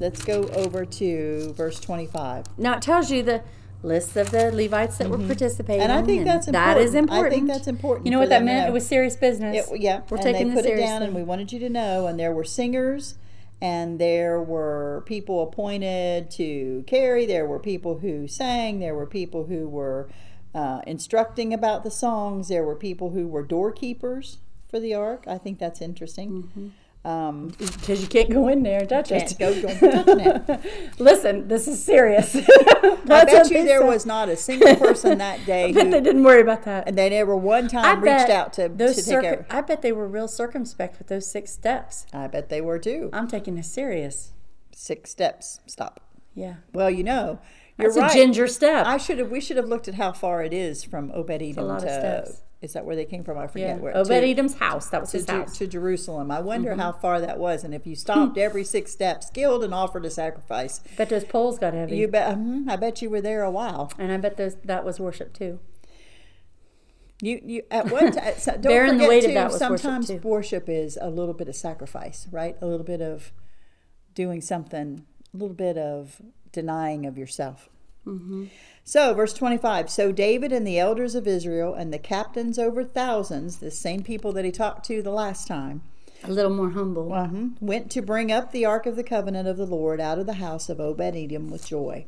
[0.00, 2.46] Let's go over to verse twenty-five.
[2.58, 3.42] Now it tells you the
[3.82, 5.90] list of the Levites that were participating, Mm-hmm.
[5.90, 7.26] And I think that's That is important.
[7.32, 8.62] I think that's important You know what that meant?
[8.64, 8.68] know.
[8.68, 9.70] It was serious business.
[9.70, 11.06] It, yeah, we're and taking they this put it down, seriously.
[11.06, 12.06] and we wanted you to know.
[12.06, 13.14] And there were singers,
[13.60, 17.26] and there were people appointed to carry.
[17.26, 18.80] There were people who sang.
[18.80, 20.08] There were people who were
[20.54, 22.48] uh, instructing about the songs.
[22.48, 24.38] There were people who were doorkeepers
[24.68, 25.24] for the ark.
[25.26, 26.50] I think that's interesting.
[26.56, 26.74] Um,
[27.06, 29.38] Um, because you can't go in there and touch Can't it.
[29.38, 30.94] go- don't it.
[30.98, 32.34] Listen, this is serious.
[32.48, 32.96] I
[33.26, 33.86] bet you there said.
[33.86, 36.88] was not a single person that day I bet they didn't worry about that.
[36.88, 39.44] and they never one time bet reached out to, to those take circum-.
[39.50, 42.06] I bet they were real circumspect with those six steps.
[42.14, 43.10] I bet they were too.
[43.12, 44.32] I'm taking this serious.
[44.74, 45.60] Six steps.
[45.66, 46.00] Stop.
[46.34, 47.38] Yeah, Well, you know,
[47.78, 48.10] you're that's right.
[48.10, 48.86] a ginger step.
[48.86, 49.30] I should have.
[49.30, 52.38] We should have looked at how far it is from Obed of to.
[52.64, 53.36] Is that where they came from?
[53.38, 53.96] I yeah, forget where.
[53.96, 54.88] Obed to, Edom's house.
[54.88, 55.50] That was to, his house.
[55.50, 55.58] Mm-hmm.
[55.58, 56.30] to Jerusalem.
[56.30, 59.74] I wonder how far that was, and if you stopped every six steps, killed and
[59.74, 61.96] offered a sacrifice, bet those poles got heavy.
[61.96, 62.36] you bet.
[62.36, 63.92] mhm, I bet you were there a while.
[63.98, 65.60] and I bet those that was worship too.
[67.22, 68.34] You you at one time.
[68.44, 69.34] Don't Bearing the forget of too.
[69.34, 70.16] that was worship, sometimes too.
[70.28, 72.56] worship is a little bit of sacrifice, right?
[72.60, 73.32] A little bit of
[74.14, 75.04] doing something.
[75.32, 76.20] A little bit of
[76.52, 77.68] denying of yourself.
[78.06, 78.46] Mm-hmm.
[78.86, 83.56] So, verse 25 So David and the elders of Israel and the captains over thousands,
[83.58, 85.80] the same people that he talked to the last time,
[86.22, 87.12] A little more humble.
[87.12, 87.28] uh
[87.60, 90.34] went to bring up the ark of the covenant of the Lord out of the
[90.34, 92.04] house of Obed Edom with joy.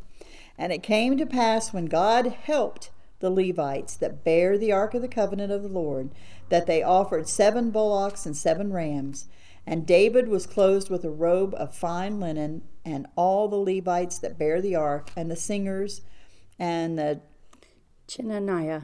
[0.58, 5.00] And it came to pass when God helped the Levites that bear the ark of
[5.00, 6.10] the covenant of the Lord,
[6.50, 9.28] that they offered seven bullocks and seven rams.
[9.66, 14.38] And David was clothed with a robe of fine linen, and all the Levites that
[14.38, 16.02] bear the ark, and the singers,
[16.58, 17.20] and the.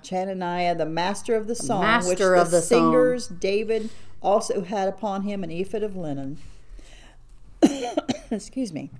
[0.02, 2.92] Chenaniah, the master of the song, which master the, of the song.
[2.92, 3.88] singers David
[4.20, 6.38] also had upon him an ephod of linen.
[8.32, 8.90] Excuse me.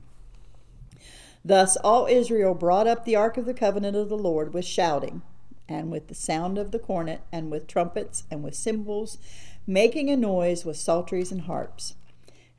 [1.45, 5.23] Thus all Israel brought up the ark of the covenant of the Lord with shouting,
[5.69, 9.19] and with the sound of the cornet, and with trumpets, and with cymbals,
[9.67, 11.95] making a noise with psalteries and harps.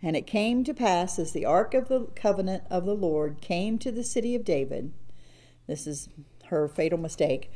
[0.01, 3.77] And it came to pass as the ark of the covenant of the Lord came
[3.79, 4.91] to the city of David.
[5.67, 6.09] This is
[6.45, 7.51] her fatal mistake.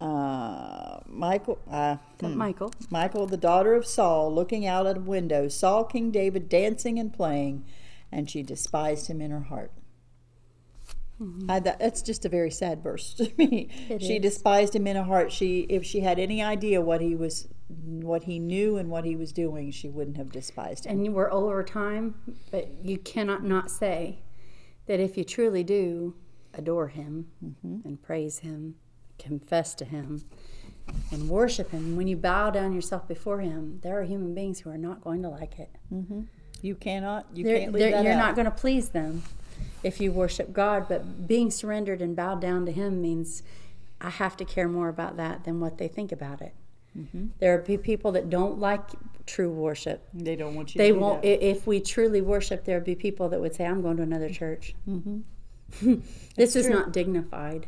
[0.00, 2.36] Uh, Michal, uh, hmm.
[2.36, 2.72] Michal.
[2.90, 7.12] Michal, the daughter of Saul, looking out at a window, saw King David dancing and
[7.12, 7.64] playing,
[8.12, 9.72] and she despised him in her heart.
[11.48, 13.70] I, that, that's just a very sad verse to me.
[13.88, 14.22] It she is.
[14.22, 15.32] despised him in her heart.
[15.32, 19.16] She, if she had any idea what he was, what he knew and what he
[19.16, 20.92] was doing, she wouldn't have despised him.
[20.92, 22.16] And you were over time,
[22.50, 24.18] but you cannot not say
[24.86, 26.14] that if you truly do
[26.58, 27.86] adore him Mm-hmm.
[27.88, 28.76] and praise him,
[29.18, 30.24] confess to him,
[31.10, 34.70] and worship Him, when you bow down yourself before Him, there are human beings who
[34.70, 35.68] are not going to like it.
[36.62, 37.26] You cannot.
[37.34, 38.18] You They're- can't leave that you're out.
[38.18, 39.24] not going to please them
[39.82, 43.42] if you worship God, but being surrendered and bowed down to Him means
[44.00, 46.54] I have to care more about that than what they think about it.
[46.96, 47.26] Mm-hmm.
[47.40, 48.82] There are people that don't like
[49.26, 50.06] true worship.
[50.14, 50.78] They don't want you.
[50.78, 51.22] They to won't.
[51.22, 51.44] that.
[51.44, 54.30] If we truly worship, there would be people that would say, "I'm going to another
[54.30, 55.18] church." Mm-hmm.
[56.36, 56.74] this is true.
[56.74, 57.66] not dignified.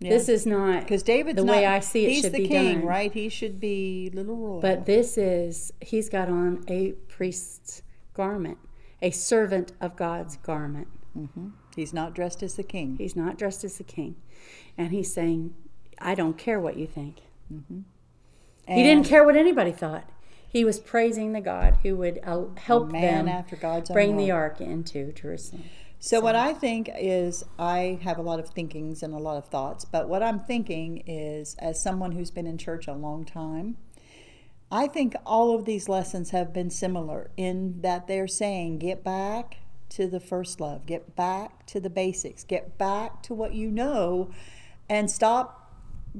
[0.00, 0.10] Yeah.
[0.10, 2.48] This is not Because David's the not, way I see it He's should the be
[2.48, 2.86] king, done.
[2.86, 3.12] right?
[3.12, 4.60] He should be little royal.
[4.60, 8.58] But this is, he's got on a priest's garment,
[9.00, 10.88] a servant of God's garment.
[11.16, 11.50] Mm-hmm.
[11.76, 12.96] he's not dressed as the king.
[12.98, 14.16] He's not dressed as the king.
[14.76, 15.54] And he's saying,
[16.00, 17.18] I don't care what you think.
[17.52, 17.80] Mm-hmm.
[18.66, 20.10] he didn't care what anybody thought.
[20.48, 22.20] He was praising the God who would
[22.56, 25.64] help them after God's own bring the ark into Jerusalem.
[26.04, 29.46] So, what I think is, I have a lot of thinkings and a lot of
[29.46, 33.78] thoughts, but what I'm thinking is, as someone who's been in church a long time,
[34.70, 39.56] I think all of these lessons have been similar in that they're saying, get back
[39.88, 44.30] to the first love, get back to the basics, get back to what you know,
[44.90, 45.72] and stop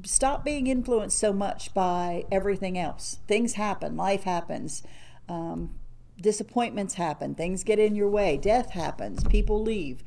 [0.06, 3.18] stop being influenced so much by everything else.
[3.28, 4.82] Things happen, life happens,
[5.28, 5.74] um,
[6.20, 10.02] disappointments happen, things get in your way, death happens, people leave,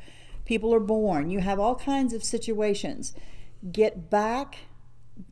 [0.45, 1.30] people are born.
[1.30, 3.14] You have all kinds of situations.
[3.72, 4.60] Get back.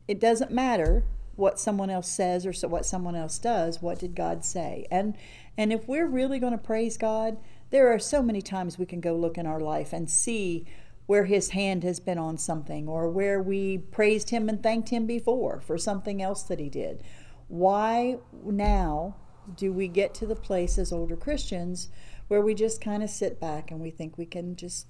[0.06, 1.04] It doesn't matter
[1.36, 3.80] what someone else says or so what someone else does.
[3.80, 4.86] What did God say?
[4.90, 5.16] And
[5.56, 7.38] and if we're really going to praise God,
[7.70, 10.66] there are so many times we can go look in our life and see
[11.06, 15.06] where his hand has been on something or where we praised him and thanked him
[15.06, 17.02] before for something else that he did.
[17.48, 19.16] Why now
[19.54, 21.88] do we get to the place as older Christians
[22.28, 24.86] where we just kind of sit back and we think we can just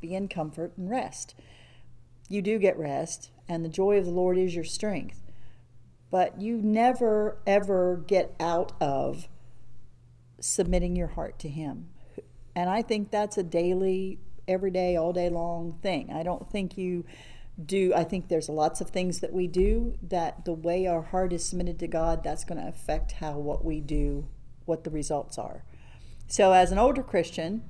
[0.00, 1.34] be in comfort and rest?
[2.28, 5.22] You do get rest, and the joy of the Lord is your strength.
[6.10, 9.28] But you never, ever get out of
[10.40, 11.88] submitting your heart to Him.
[12.54, 16.10] And I think that's a daily, every day, all day long thing.
[16.12, 17.04] I don't think you
[17.64, 21.32] do, I think there's lots of things that we do that the way our heart
[21.32, 24.28] is submitted to God, that's going to affect how what we do,
[24.66, 25.64] what the results are.
[26.28, 27.62] So, as an older Christian,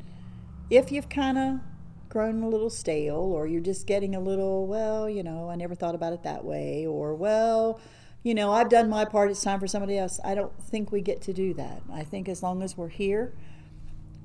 [0.70, 1.60] if you've kind of
[2.08, 5.74] grown a little stale or you're just getting a little, well, you know, I never
[5.74, 7.80] thought about it that way, or, well,
[8.22, 10.18] you know, I've done my part, it's time for somebody else.
[10.24, 11.82] I don't think we get to do that.
[11.92, 13.34] I think as long as we're here,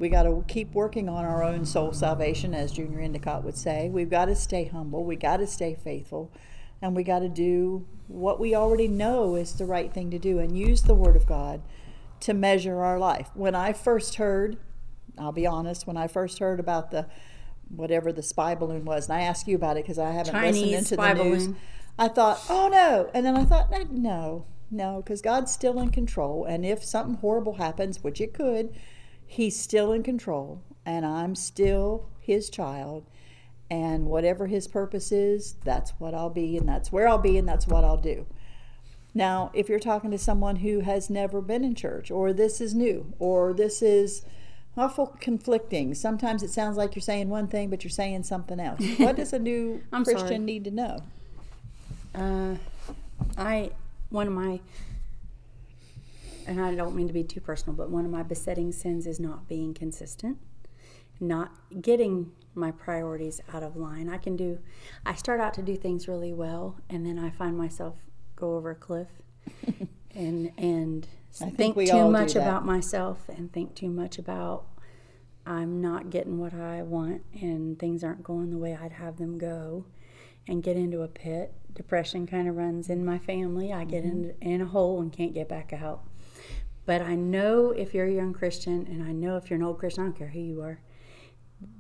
[0.02, 3.88] we got to keep working on our own soul salvation, as Junior Endicott would say.
[3.88, 6.34] We've got to stay humble, we got to stay faithful,
[6.82, 10.40] and we got to do what we already know is the right thing to do
[10.40, 11.62] and use the Word of God
[12.22, 13.30] to measure our life.
[13.36, 14.58] When I first heard,
[15.20, 17.06] I'll be honest, when I first heard about the
[17.70, 20.56] whatever the spy balloon was, and I asked you about it because I haven't listened
[20.56, 21.46] Chinese into the news.
[21.46, 21.58] balloon.
[22.00, 25.92] I thought, oh no, and then I thought, "Eh, no, no, because God's still in
[25.92, 28.74] control, and if something horrible happens, which it could,
[29.32, 33.06] He's still in control, and I'm still His child,
[33.70, 37.48] and whatever His purpose is, that's what I'll be, and that's where I'll be, and
[37.48, 38.26] that's what I'll do.
[39.14, 42.76] Now, if you're talking to someone who has never been in church, or this is
[42.76, 44.26] new, or this is
[44.76, 48.82] awful conflicting, sometimes it sounds like you're saying one thing, but you're saying something else.
[48.98, 50.40] what does a new Christian sorry.
[50.40, 51.04] need to know?
[52.14, 52.56] Uh,
[53.38, 53.72] I
[54.10, 54.60] one of my,
[56.48, 59.20] and I don't mean to be too personal, but one of my besetting sins is
[59.20, 60.38] not being consistent,
[61.20, 64.10] not getting my priorities out of line.
[64.10, 64.60] I can do,
[65.06, 67.96] I start out to do things really well, and then I find myself
[68.36, 69.08] go over a cliff,
[70.16, 71.08] and and
[71.40, 74.66] I think think too much about myself and think too much about
[75.46, 79.38] I'm not getting what I want and things aren't going the way I'd have them
[79.38, 79.86] go
[80.48, 81.54] and get into a pit.
[81.74, 83.72] Depression kind of runs in my family.
[83.72, 84.32] I get mm-hmm.
[84.42, 86.04] in, in a hole and can't get back out.
[86.86, 89.80] But I know if you're a young Christian and I know if you're an old
[89.80, 90.80] Christian, I don't care who you are,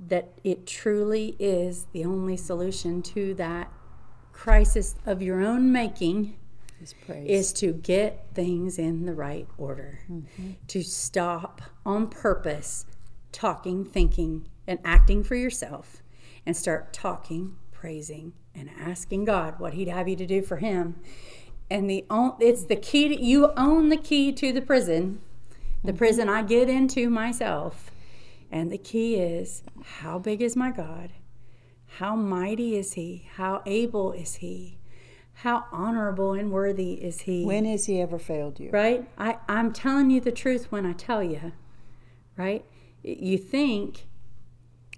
[0.07, 3.71] that it truly is the only solution to that
[4.31, 6.37] crisis of your own making
[7.05, 7.27] praise.
[7.27, 10.51] is to get things in the right order, mm-hmm.
[10.67, 12.85] to stop on purpose
[13.31, 16.01] talking, thinking, and acting for yourself,
[16.45, 20.95] and start talking, praising, and asking God what He'd have you to do for Him.
[21.71, 22.03] And the
[22.41, 23.07] it's the key.
[23.07, 25.21] To, you own the key to the prison,
[25.83, 25.97] the mm-hmm.
[25.97, 27.89] prison I get into myself.
[28.51, 29.63] And the key is
[30.01, 31.13] how big is my God?
[31.97, 33.29] How mighty is He?
[33.35, 34.79] How able is He?
[35.35, 37.45] How honorable and worthy is He?
[37.45, 38.69] when has he ever failed you?
[38.71, 39.07] right?
[39.17, 41.53] I, I'm telling you the truth when I tell you,
[42.35, 42.65] right?
[43.01, 44.07] You think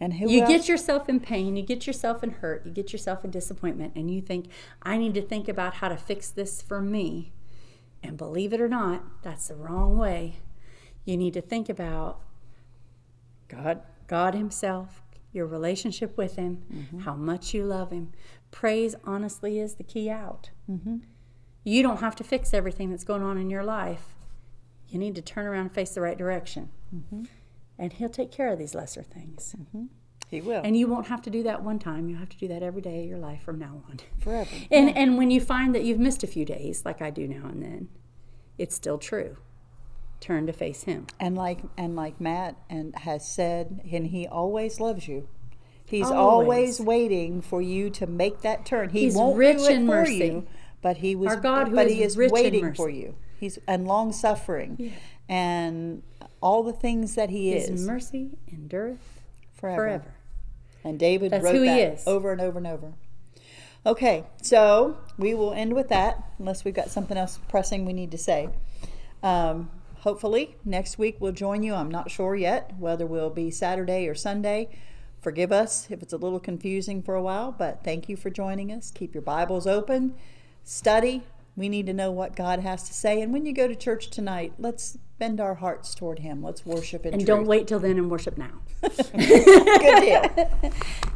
[0.02, 0.50] And who you else?
[0.50, 4.10] get yourself in pain, you get yourself in hurt, you get yourself in disappointment, and
[4.10, 4.48] you think,
[4.82, 7.32] I need to think about how to fix this for me.
[8.02, 10.38] And believe it or not, that's the wrong way.
[11.06, 12.20] You need to think about
[13.48, 17.00] God, God Himself, your relationship with Him, Mm-hmm.
[17.02, 18.12] how much you love Him.
[18.52, 20.50] Praise honestly is the key out.
[20.70, 20.98] Mm-hmm.
[21.64, 24.16] You don't have to fix everything that's going on in your life.
[24.89, 26.70] You need to turn around and face the right direction.
[26.94, 27.24] Mm-hmm.
[27.78, 29.55] And He'll take care of these lesser things.
[29.59, 29.86] Mm-hmm.
[30.30, 32.09] he will And you won't have to do that one time.
[32.09, 33.99] You have to do that every day of your life from now on.
[34.19, 34.49] forever.
[34.71, 37.47] And and when you find that you've missed a few days, like I do now
[37.47, 37.89] and then,
[38.57, 39.38] it's still true.
[40.19, 41.07] Turn to face Him.
[41.19, 45.28] And like and like Matt and has said, and he always loves you.
[45.86, 46.80] He's Always.
[46.80, 48.89] always, waiting for you to make that turn.
[48.89, 50.15] He He's won't rich do it in for mercy.
[50.15, 50.47] you,
[50.82, 52.76] but he was Our God who but is he is rich in waiting mercy.
[52.78, 53.15] for you.
[53.39, 54.93] He's and long suffering
[55.28, 56.01] and
[56.44, 59.22] all the things that he His is His mercy endureth
[59.54, 59.82] forever.
[59.82, 60.14] forever.
[60.84, 62.94] And David That's wrote that over and over and over.
[63.86, 68.12] Okay, so we will end with that, unless we've got something else pressing we need
[68.12, 68.50] to say.
[69.22, 71.74] Um, hopefully, next week we'll join you.
[71.74, 74.70] I'm not sure yet whether we'll be Saturday or Sunday.
[75.22, 78.72] Forgive us if it's a little confusing for a while, but thank you for joining
[78.72, 78.91] us.
[78.91, 80.16] Keep your Bibles open,
[80.66, 81.24] study.
[81.56, 83.22] We need to know what God has to say.
[83.22, 86.41] And when you go to church tonight, let's bend our hearts toward Him.
[86.41, 87.28] Let's worship in And truth.
[87.28, 88.51] don't wait till then and worship now.
[88.82, 90.49] Good deal.